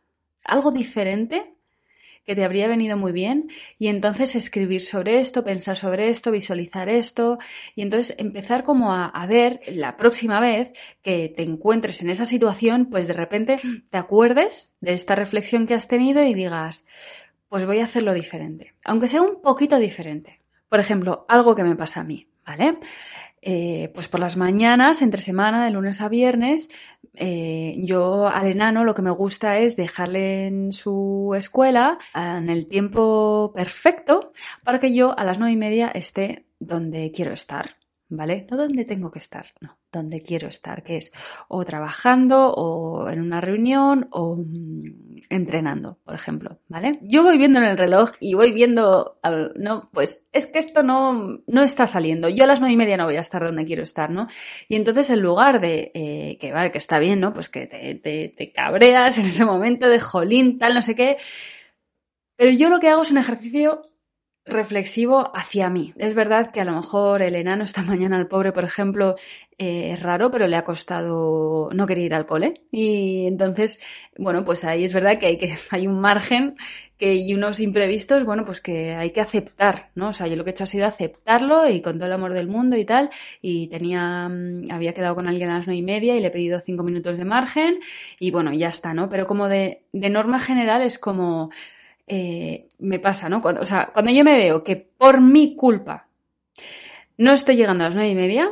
algo 0.43 0.71
diferente 0.71 1.53
que 2.25 2.35
te 2.35 2.45
habría 2.45 2.67
venido 2.67 2.95
muy 2.95 3.11
bien 3.11 3.49
y 3.77 3.87
entonces 3.87 4.35
escribir 4.35 4.81
sobre 4.81 5.19
esto, 5.19 5.43
pensar 5.43 5.75
sobre 5.75 6.07
esto, 6.07 6.31
visualizar 6.31 6.87
esto 6.87 7.37
y 7.75 7.81
entonces 7.81 8.15
empezar 8.17 8.63
como 8.63 8.93
a, 8.93 9.07
a, 9.07 9.27
ver 9.27 9.59
la 9.67 9.97
próxima 9.97 10.39
vez 10.39 10.71
que 11.01 11.33
te 11.35 11.43
encuentres 11.43 12.01
en 12.01 12.09
esa 12.09 12.23
situación, 12.23 12.85
pues 12.85 13.07
de 13.07 13.13
repente 13.13 13.59
te 13.89 13.97
acuerdes 13.97 14.73
de 14.79 14.93
esta 14.93 15.15
reflexión 15.15 15.67
que 15.67 15.73
has 15.73 15.89
tenido 15.89 16.23
y 16.23 16.33
digas, 16.33 16.85
pues 17.49 17.65
voy 17.65 17.79
a 17.79 17.85
hacerlo 17.85 18.13
diferente, 18.13 18.73
aunque 18.85 19.09
sea 19.09 19.21
un 19.21 19.41
poquito 19.41 19.77
diferente. 19.77 20.39
Por 20.69 20.79
ejemplo, 20.79 21.25
algo 21.27 21.55
que 21.55 21.63
me 21.63 21.75
pasa 21.75 21.99
a 21.99 22.03
mí. 22.03 22.27
¿Vale? 22.45 22.77
Eh, 23.41 23.91
pues 23.93 24.07
por 24.07 24.19
las 24.19 24.37
mañanas, 24.37 25.01
entre 25.01 25.21
semana, 25.21 25.65
de 25.65 25.71
lunes 25.71 25.99
a 26.01 26.07
viernes, 26.07 26.69
eh, 27.13 27.75
yo 27.79 28.27
al 28.27 28.47
enano 28.47 28.85
lo 28.85 28.95
que 28.95 29.01
me 29.01 29.11
gusta 29.11 29.57
es 29.59 29.75
dejarle 29.75 30.47
en 30.47 30.71
su 30.71 31.33
escuela 31.35 31.97
en 32.15 32.49
el 32.49 32.65
tiempo 32.67 33.51
perfecto 33.53 34.31
para 34.63 34.79
que 34.79 34.93
yo 34.93 35.17
a 35.17 35.23
las 35.25 35.39
nueve 35.39 35.53
y 35.53 35.57
media 35.57 35.89
esté 35.89 36.45
donde 36.59 37.11
quiero 37.11 37.33
estar. 37.33 37.75
¿vale? 38.13 38.47
No 38.49 38.57
donde 38.57 38.85
tengo 38.85 39.11
que 39.11 39.19
estar, 39.19 39.45
no, 39.59 39.77
donde 39.93 40.21
quiero 40.21 40.47
estar, 40.47 40.83
que 40.83 40.97
es 40.97 41.13
o 41.47 41.63
trabajando 41.63 42.51
o 42.51 43.09
en 43.09 43.21
una 43.21 43.39
reunión 43.39 44.07
o 44.11 44.35
mm, 44.35 45.21
entrenando, 45.29 45.99
por 46.03 46.15
ejemplo, 46.15 46.59
¿vale? 46.67 46.99
Yo 47.01 47.23
voy 47.23 47.37
viendo 47.37 47.59
en 47.59 47.65
el 47.65 47.77
reloj 47.77 48.11
y 48.19 48.33
voy 48.33 48.51
viendo, 48.51 49.19
no, 49.55 49.89
pues 49.93 50.27
es 50.33 50.47
que 50.47 50.59
esto 50.59 50.83
no, 50.83 51.39
no 51.47 51.63
está 51.63 51.87
saliendo. 51.87 52.27
Yo 52.27 52.43
a 52.43 52.47
las 52.47 52.59
nueve 52.59 52.73
y 52.73 52.77
media 52.77 52.97
no 52.97 53.05
voy 53.05 53.15
a 53.15 53.21
estar 53.21 53.43
donde 53.43 53.65
quiero 53.65 53.83
estar, 53.83 54.09
¿no? 54.09 54.27
Y 54.67 54.75
entonces 54.75 55.09
en 55.09 55.21
lugar 55.21 55.61
de, 55.61 55.91
eh, 55.93 56.37
que 56.41 56.51
vale, 56.51 56.71
que 56.71 56.77
está 56.79 56.99
bien, 56.99 57.19
¿no? 57.19 57.31
Pues 57.31 57.49
que 57.49 57.67
te, 57.67 57.95
te, 57.95 58.29
te 58.35 58.51
cabreas 58.51 59.17
en 59.17 59.27
ese 59.27 59.45
momento 59.45 59.87
de 59.87 59.99
jolín, 59.99 60.57
tal, 60.57 60.73
no 60.73 60.81
sé 60.81 60.95
qué. 60.95 61.17
Pero 62.35 62.51
yo 62.51 62.69
lo 62.69 62.79
que 62.79 62.89
hago 62.89 63.03
es 63.03 63.11
un 63.11 63.19
ejercicio 63.19 63.92
reflexivo 64.45 65.31
hacia 65.35 65.69
mí. 65.69 65.93
Es 65.97 66.15
verdad 66.15 66.51
que 66.51 66.59
a 66.59 66.65
lo 66.65 66.73
mejor 66.73 67.21
el 67.21 67.35
enano 67.35 67.63
esta 67.63 67.81
mañana 67.83 68.17
al 68.17 68.27
pobre, 68.27 68.51
por 68.51 68.63
ejemplo, 68.63 69.15
eh, 69.57 69.91
es 69.91 70.01
raro, 70.01 70.31
pero 70.31 70.47
le 70.47 70.55
ha 70.57 70.63
costado 70.63 71.69
no 71.73 71.87
querer 71.87 72.05
ir 72.05 72.13
al 72.13 72.25
cole. 72.25 72.53
Y 72.71 73.25
entonces, 73.27 73.79
bueno, 74.17 74.43
pues 74.43 74.65
ahí 74.65 74.83
es 74.83 74.93
verdad 74.93 75.17
que 75.17 75.27
hay 75.27 75.37
que, 75.37 75.55
hay 75.71 75.87
un 75.87 75.99
margen 76.01 76.55
que, 76.97 77.13
y 77.15 77.33
unos 77.33 77.59
imprevistos, 77.59 78.25
bueno, 78.25 78.43
pues 78.45 78.59
que 78.61 78.95
hay 78.95 79.11
que 79.11 79.21
aceptar, 79.21 79.91
¿no? 79.95 80.09
O 80.09 80.13
sea, 80.13 80.27
yo 80.27 80.35
lo 80.35 80.43
que 80.43 80.49
he 80.49 80.53
hecho 80.53 80.65
ha 80.65 80.67
sido 80.67 80.85
aceptarlo 80.85 81.69
y 81.69 81.81
con 81.81 81.95
todo 81.97 82.07
el 82.07 82.13
amor 82.13 82.33
del 82.33 82.47
mundo 82.47 82.75
y 82.75 82.85
tal. 82.85 83.09
Y 83.41 83.67
tenía, 83.67 84.27
mm, 84.27 84.71
había 84.71 84.93
quedado 84.93 85.15
con 85.15 85.27
alguien 85.27 85.49
a 85.51 85.57
las 85.57 85.67
nueve 85.67 85.79
y 85.79 85.83
media 85.83 86.17
y 86.17 86.19
le 86.19 86.27
he 86.27 86.31
pedido 86.31 86.59
cinco 86.59 86.83
minutos 86.83 87.17
de 87.17 87.25
margen 87.25 87.79
y 88.19 88.31
bueno, 88.31 88.51
ya 88.53 88.69
está, 88.69 88.93
¿no? 88.93 89.09
Pero 89.09 89.25
como 89.25 89.47
de, 89.47 89.83
de 89.93 90.09
norma 90.09 90.39
general 90.39 90.81
es 90.81 90.99
como, 90.99 91.49
eh, 92.07 92.69
me 92.79 92.99
pasa, 92.99 93.29
¿no? 93.29 93.41
Cuando, 93.41 93.61
o 93.61 93.65
sea, 93.65 93.89
cuando 93.93 94.11
yo 94.11 94.23
me 94.23 94.35
veo 94.35 94.63
que 94.63 94.75
por 94.75 95.21
mi 95.21 95.55
culpa 95.55 96.07
no 97.17 97.31
estoy 97.31 97.55
llegando 97.55 97.83
a 97.83 97.87
las 97.87 97.95
nueve 97.95 98.11
y 98.11 98.15
media, 98.15 98.51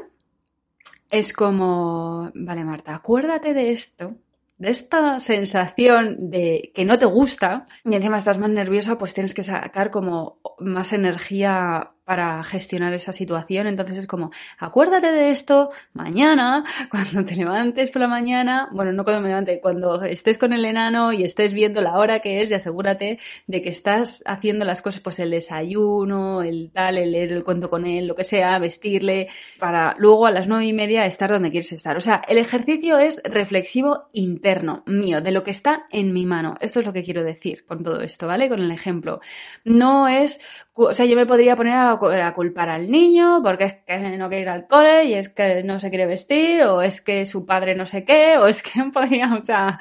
es 1.09 1.33
como, 1.33 2.31
vale, 2.33 2.63
Marta, 2.63 2.95
acuérdate 2.95 3.53
de 3.53 3.71
esto, 3.71 4.15
de 4.57 4.69
esta 4.69 5.19
sensación 5.19 6.29
de 6.29 6.71
que 6.73 6.85
no 6.85 6.97
te 6.97 7.05
gusta 7.05 7.67
y 7.83 7.95
encima 7.95 8.17
estás 8.17 8.37
más 8.37 8.49
nerviosa, 8.49 8.97
pues 8.97 9.13
tienes 9.13 9.33
que 9.33 9.43
sacar 9.43 9.91
como 9.91 10.39
más 10.59 10.93
energía 10.93 11.91
para 12.03 12.43
gestionar 12.43 12.93
esa 12.93 13.13
situación. 13.13 13.67
Entonces 13.67 13.97
es 13.97 14.07
como, 14.07 14.31
acuérdate 14.57 15.11
de 15.11 15.31
esto 15.31 15.69
mañana, 15.93 16.63
cuando 16.91 17.25
te 17.25 17.35
levantes 17.35 17.91
por 17.91 18.01
la 18.01 18.07
mañana, 18.07 18.69
bueno, 18.71 18.91
no 18.91 19.03
cuando 19.03 19.21
me 19.21 19.29
levante, 19.29 19.61
cuando 19.61 20.01
estés 20.03 20.37
con 20.37 20.53
el 20.53 20.65
enano 20.65 21.13
y 21.13 21.23
estés 21.23 21.53
viendo 21.53 21.81
la 21.81 21.97
hora 21.97 22.19
que 22.19 22.41
es 22.41 22.51
y 22.51 22.55
asegúrate 22.55 23.19
de 23.47 23.61
que 23.61 23.69
estás 23.69 24.23
haciendo 24.25 24.65
las 24.65 24.81
cosas, 24.81 25.01
pues 25.01 25.19
el 25.19 25.31
desayuno, 25.31 26.41
el 26.41 26.71
tal, 26.73 26.97
el 26.97 27.11
leer 27.11 27.31
el 27.31 27.43
cuento 27.43 27.69
con 27.69 27.85
él, 27.85 28.07
lo 28.07 28.15
que 28.15 28.23
sea, 28.23 28.59
vestirle, 28.59 29.27
para 29.59 29.95
luego 29.97 30.25
a 30.27 30.31
las 30.31 30.47
nueve 30.47 30.65
y 30.65 30.73
media 30.73 31.05
estar 31.05 31.29
donde 31.31 31.51
quieres 31.51 31.71
estar. 31.71 31.97
O 31.97 32.01
sea, 32.01 32.21
el 32.27 32.37
ejercicio 32.37 32.97
es 32.97 33.21
reflexivo 33.23 34.07
interno, 34.13 34.83
mío, 34.85 35.21
de 35.21 35.31
lo 35.31 35.43
que 35.43 35.51
está 35.51 35.85
en 35.91 36.13
mi 36.13 36.25
mano. 36.25 36.55
Esto 36.61 36.79
es 36.79 36.85
lo 36.85 36.93
que 36.93 37.03
quiero 37.03 37.23
decir 37.23 37.65
con 37.65 37.83
todo 37.83 38.01
esto, 38.01 38.27
¿vale? 38.27 38.49
Con 38.49 38.59
el 38.59 38.71
ejemplo. 38.71 39.19
No 39.63 40.07
es, 40.07 40.41
o 40.73 40.95
sea, 40.95 41.05
yo 41.05 41.15
me 41.15 41.25
podría 41.25 41.55
poner 41.55 41.73
a 41.73 42.33
culpar 42.33 42.69
al 42.69 42.89
niño 42.89 43.41
porque 43.43 43.65
es 43.65 43.73
que 43.85 44.17
no 44.17 44.29
quiere 44.29 44.43
ir 44.43 44.49
al 44.49 44.67
cole 44.67 45.05
y 45.05 45.13
es 45.15 45.29
que 45.29 45.63
no 45.63 45.79
se 45.79 45.89
quiere 45.89 46.05
vestir 46.05 46.63
o 46.63 46.81
es 46.81 47.01
que 47.01 47.25
su 47.25 47.45
padre 47.45 47.75
no 47.75 47.85
sé 47.85 48.05
qué 48.05 48.37
o 48.37 48.47
es 48.47 48.63
que 48.63 48.81
podría, 48.93 49.33
o 49.33 49.45
sea, 49.45 49.79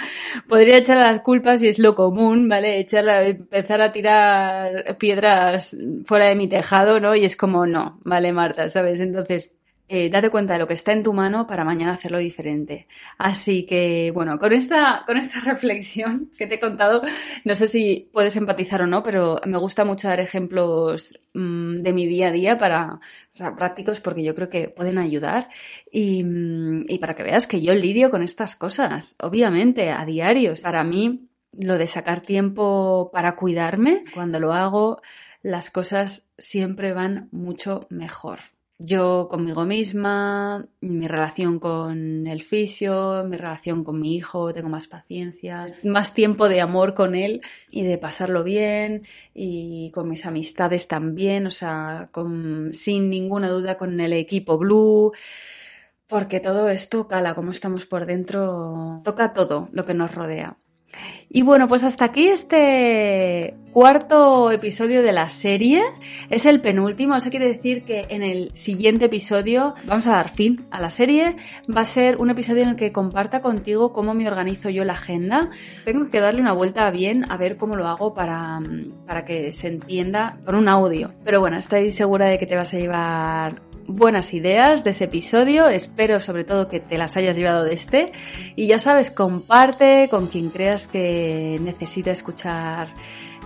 podría 0.48 0.78
echar 0.78 0.98
las 0.98 1.20
culpas 1.22 1.62
y 1.62 1.68
es 1.68 1.78
lo 1.78 1.94
común, 1.94 2.48
¿vale? 2.48 2.78
Echar, 2.78 3.08
empezar 3.24 3.80
a 3.82 3.92
tirar 3.92 4.96
piedras 4.98 5.76
fuera 6.06 6.26
de 6.26 6.34
mi 6.34 6.48
tejado, 6.48 7.00
¿no? 7.00 7.14
Y 7.14 7.24
es 7.24 7.36
como 7.36 7.66
no, 7.66 8.00
¿vale, 8.04 8.32
Marta? 8.32 8.68
¿Sabes? 8.68 9.00
Entonces, 9.00 9.59
eh, 9.92 10.08
date 10.08 10.30
cuenta 10.30 10.52
de 10.52 10.60
lo 10.60 10.68
que 10.68 10.74
está 10.74 10.92
en 10.92 11.02
tu 11.02 11.12
mano 11.12 11.48
para 11.48 11.64
mañana 11.64 11.94
hacerlo 11.94 12.18
diferente. 12.18 12.86
Así 13.18 13.66
que, 13.66 14.12
bueno, 14.14 14.38
con 14.38 14.52
esta, 14.52 15.02
con 15.04 15.16
esta 15.16 15.40
reflexión 15.44 16.30
que 16.38 16.46
te 16.46 16.54
he 16.54 16.60
contado, 16.60 17.02
no 17.44 17.54
sé 17.56 17.66
si 17.66 18.08
puedes 18.12 18.36
empatizar 18.36 18.82
o 18.82 18.86
no, 18.86 19.02
pero 19.02 19.40
me 19.46 19.58
gusta 19.58 19.84
mucho 19.84 20.06
dar 20.06 20.20
ejemplos 20.20 21.18
mm, 21.34 21.78
de 21.78 21.92
mi 21.92 22.06
día 22.06 22.28
a 22.28 22.30
día 22.30 22.56
para, 22.56 22.94
o 22.94 23.00
sea, 23.36 23.56
prácticos 23.56 24.00
porque 24.00 24.22
yo 24.22 24.36
creo 24.36 24.48
que 24.48 24.68
pueden 24.68 24.96
ayudar 24.96 25.48
y, 25.90 26.22
mm, 26.22 26.84
y 26.86 26.98
para 26.98 27.16
que 27.16 27.24
veas 27.24 27.48
que 27.48 27.60
yo 27.60 27.74
lidio 27.74 28.10
con 28.10 28.22
estas 28.22 28.54
cosas, 28.54 29.16
obviamente, 29.20 29.90
a 29.90 30.04
diario. 30.04 30.54
Para 30.62 30.84
mí, 30.84 31.28
lo 31.58 31.78
de 31.78 31.88
sacar 31.88 32.20
tiempo 32.20 33.10
para 33.12 33.34
cuidarme, 33.34 34.04
cuando 34.14 34.38
lo 34.38 34.52
hago, 34.52 35.02
las 35.42 35.70
cosas 35.70 36.28
siempre 36.38 36.92
van 36.92 37.28
mucho 37.32 37.88
mejor 37.90 38.38
yo 38.82 39.28
conmigo 39.30 39.66
misma, 39.66 40.66
mi 40.80 41.06
relación 41.06 41.58
con 41.58 42.26
el 42.26 42.42
fisio, 42.42 43.24
mi 43.28 43.36
relación 43.36 43.84
con 43.84 44.00
mi 44.00 44.16
hijo, 44.16 44.54
tengo 44.54 44.70
más 44.70 44.88
paciencia, 44.88 45.66
más 45.84 46.14
tiempo 46.14 46.48
de 46.48 46.62
amor 46.62 46.94
con 46.94 47.14
él 47.14 47.42
y 47.70 47.82
de 47.82 47.98
pasarlo 47.98 48.42
bien 48.42 49.06
y 49.34 49.90
con 49.92 50.08
mis 50.08 50.24
amistades 50.24 50.88
también, 50.88 51.46
o 51.46 51.50
sea, 51.50 52.08
con, 52.10 52.70
sin 52.72 53.10
ninguna 53.10 53.50
duda 53.50 53.76
con 53.76 54.00
el 54.00 54.14
equipo 54.14 54.56
Blue, 54.56 55.12
porque 56.06 56.40
todo 56.40 56.70
esto 56.70 57.06
cala, 57.06 57.34
como 57.34 57.50
estamos 57.50 57.84
por 57.84 58.06
dentro, 58.06 59.02
toca 59.04 59.34
todo 59.34 59.68
lo 59.72 59.84
que 59.84 59.92
nos 59.92 60.14
rodea. 60.14 60.56
Y 61.28 61.42
bueno, 61.42 61.68
pues 61.68 61.84
hasta 61.84 62.06
aquí 62.06 62.26
este 62.26 63.54
cuarto 63.72 64.50
episodio 64.50 65.02
de 65.02 65.12
la 65.12 65.30
serie. 65.30 65.82
Es 66.28 66.44
el 66.44 66.60
penúltimo, 66.60 67.14
eso 67.14 67.30
quiere 67.30 67.46
decir 67.46 67.84
que 67.84 68.04
en 68.08 68.22
el 68.22 68.50
siguiente 68.54 69.04
episodio 69.04 69.74
vamos 69.84 70.08
a 70.08 70.12
dar 70.12 70.28
fin 70.28 70.66
a 70.72 70.80
la 70.80 70.90
serie. 70.90 71.36
Va 71.74 71.82
a 71.82 71.86
ser 71.86 72.16
un 72.16 72.30
episodio 72.30 72.64
en 72.64 72.70
el 72.70 72.76
que 72.76 72.90
comparta 72.90 73.42
contigo 73.42 73.92
cómo 73.92 74.12
me 74.12 74.26
organizo 74.26 74.70
yo 74.70 74.84
la 74.84 74.94
agenda. 74.94 75.50
Tengo 75.84 76.10
que 76.10 76.20
darle 76.20 76.40
una 76.40 76.52
vuelta 76.52 76.90
bien 76.90 77.24
a 77.30 77.36
ver 77.36 77.56
cómo 77.56 77.76
lo 77.76 77.86
hago 77.86 78.12
para, 78.12 78.58
para 79.06 79.24
que 79.24 79.52
se 79.52 79.68
entienda 79.68 80.38
con 80.44 80.56
un 80.56 80.68
audio. 80.68 81.12
Pero 81.24 81.40
bueno, 81.40 81.56
estoy 81.56 81.92
segura 81.92 82.26
de 82.26 82.38
que 82.38 82.46
te 82.46 82.56
vas 82.56 82.74
a 82.74 82.78
llevar 82.78 83.69
buenas 83.86 84.34
ideas 84.34 84.84
de 84.84 84.90
ese 84.90 85.04
episodio. 85.04 85.68
Espero 85.68 86.20
sobre 86.20 86.44
todo 86.44 86.68
que 86.68 86.80
te 86.80 86.98
las 86.98 87.16
hayas 87.16 87.36
llevado 87.36 87.64
de 87.64 87.74
este. 87.74 88.12
Y 88.56 88.66
ya 88.66 88.78
sabes, 88.78 89.10
comparte 89.10 90.08
con 90.10 90.26
quien 90.26 90.50
creas 90.50 90.86
que 90.86 91.58
necesita 91.62 92.10
escuchar 92.10 92.88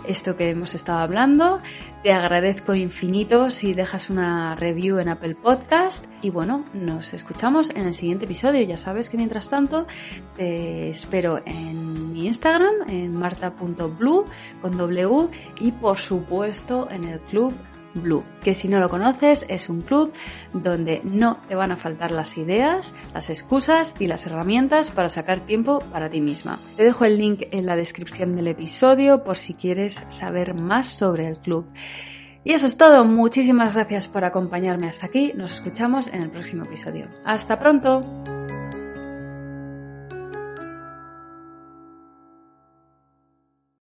esto 0.06 0.36
que 0.36 0.50
hemos 0.50 0.74
estado 0.74 0.98
hablando. 0.98 1.60
Te 2.02 2.12
agradezco 2.12 2.74
infinito 2.74 3.48
si 3.48 3.72
dejas 3.72 4.10
una 4.10 4.54
review 4.56 4.98
en 4.98 5.08
Apple 5.08 5.34
Podcast. 5.34 6.04
Y 6.20 6.30
bueno, 6.30 6.64
nos 6.74 7.14
escuchamos 7.14 7.70
en 7.70 7.86
el 7.86 7.94
siguiente 7.94 8.26
episodio. 8.26 8.62
Ya 8.62 8.76
sabes 8.76 9.08
que 9.08 9.16
mientras 9.16 9.48
tanto 9.48 9.86
te 10.36 10.90
espero 10.90 11.40
en 11.46 12.12
mi 12.12 12.26
Instagram, 12.26 12.88
en 12.88 13.14
marta.blue 13.14 14.26
con 14.60 14.76
W 14.76 15.28
y 15.60 15.72
por 15.72 15.96
supuesto 15.96 16.88
en 16.90 17.04
el 17.04 17.20
club 17.20 17.54
Blue, 17.94 18.24
que 18.42 18.54
si 18.54 18.68
no 18.68 18.80
lo 18.80 18.88
conoces 18.88 19.46
es 19.48 19.68
un 19.68 19.82
club 19.82 20.12
donde 20.52 21.00
no 21.04 21.38
te 21.48 21.54
van 21.54 21.72
a 21.72 21.76
faltar 21.76 22.10
las 22.10 22.36
ideas, 22.36 22.94
las 23.12 23.30
excusas 23.30 23.94
y 23.98 24.06
las 24.06 24.26
herramientas 24.26 24.90
para 24.90 25.08
sacar 25.08 25.40
tiempo 25.40 25.78
para 25.92 26.10
ti 26.10 26.20
misma. 26.20 26.58
Te 26.76 26.84
dejo 26.84 27.04
el 27.04 27.18
link 27.18 27.42
en 27.50 27.66
la 27.66 27.76
descripción 27.76 28.36
del 28.36 28.48
episodio 28.48 29.24
por 29.24 29.36
si 29.36 29.54
quieres 29.54 30.06
saber 30.10 30.54
más 30.54 30.86
sobre 30.86 31.28
el 31.28 31.38
club. 31.38 31.66
Y 32.44 32.52
eso 32.52 32.66
es 32.66 32.76
todo, 32.76 33.04
muchísimas 33.04 33.72
gracias 33.72 34.06
por 34.06 34.24
acompañarme 34.24 34.88
hasta 34.88 35.06
aquí, 35.06 35.32
nos 35.34 35.52
escuchamos 35.52 36.08
en 36.08 36.22
el 36.22 36.30
próximo 36.30 36.64
episodio. 36.64 37.06
¡Hasta 37.24 37.58
pronto! 37.58 38.33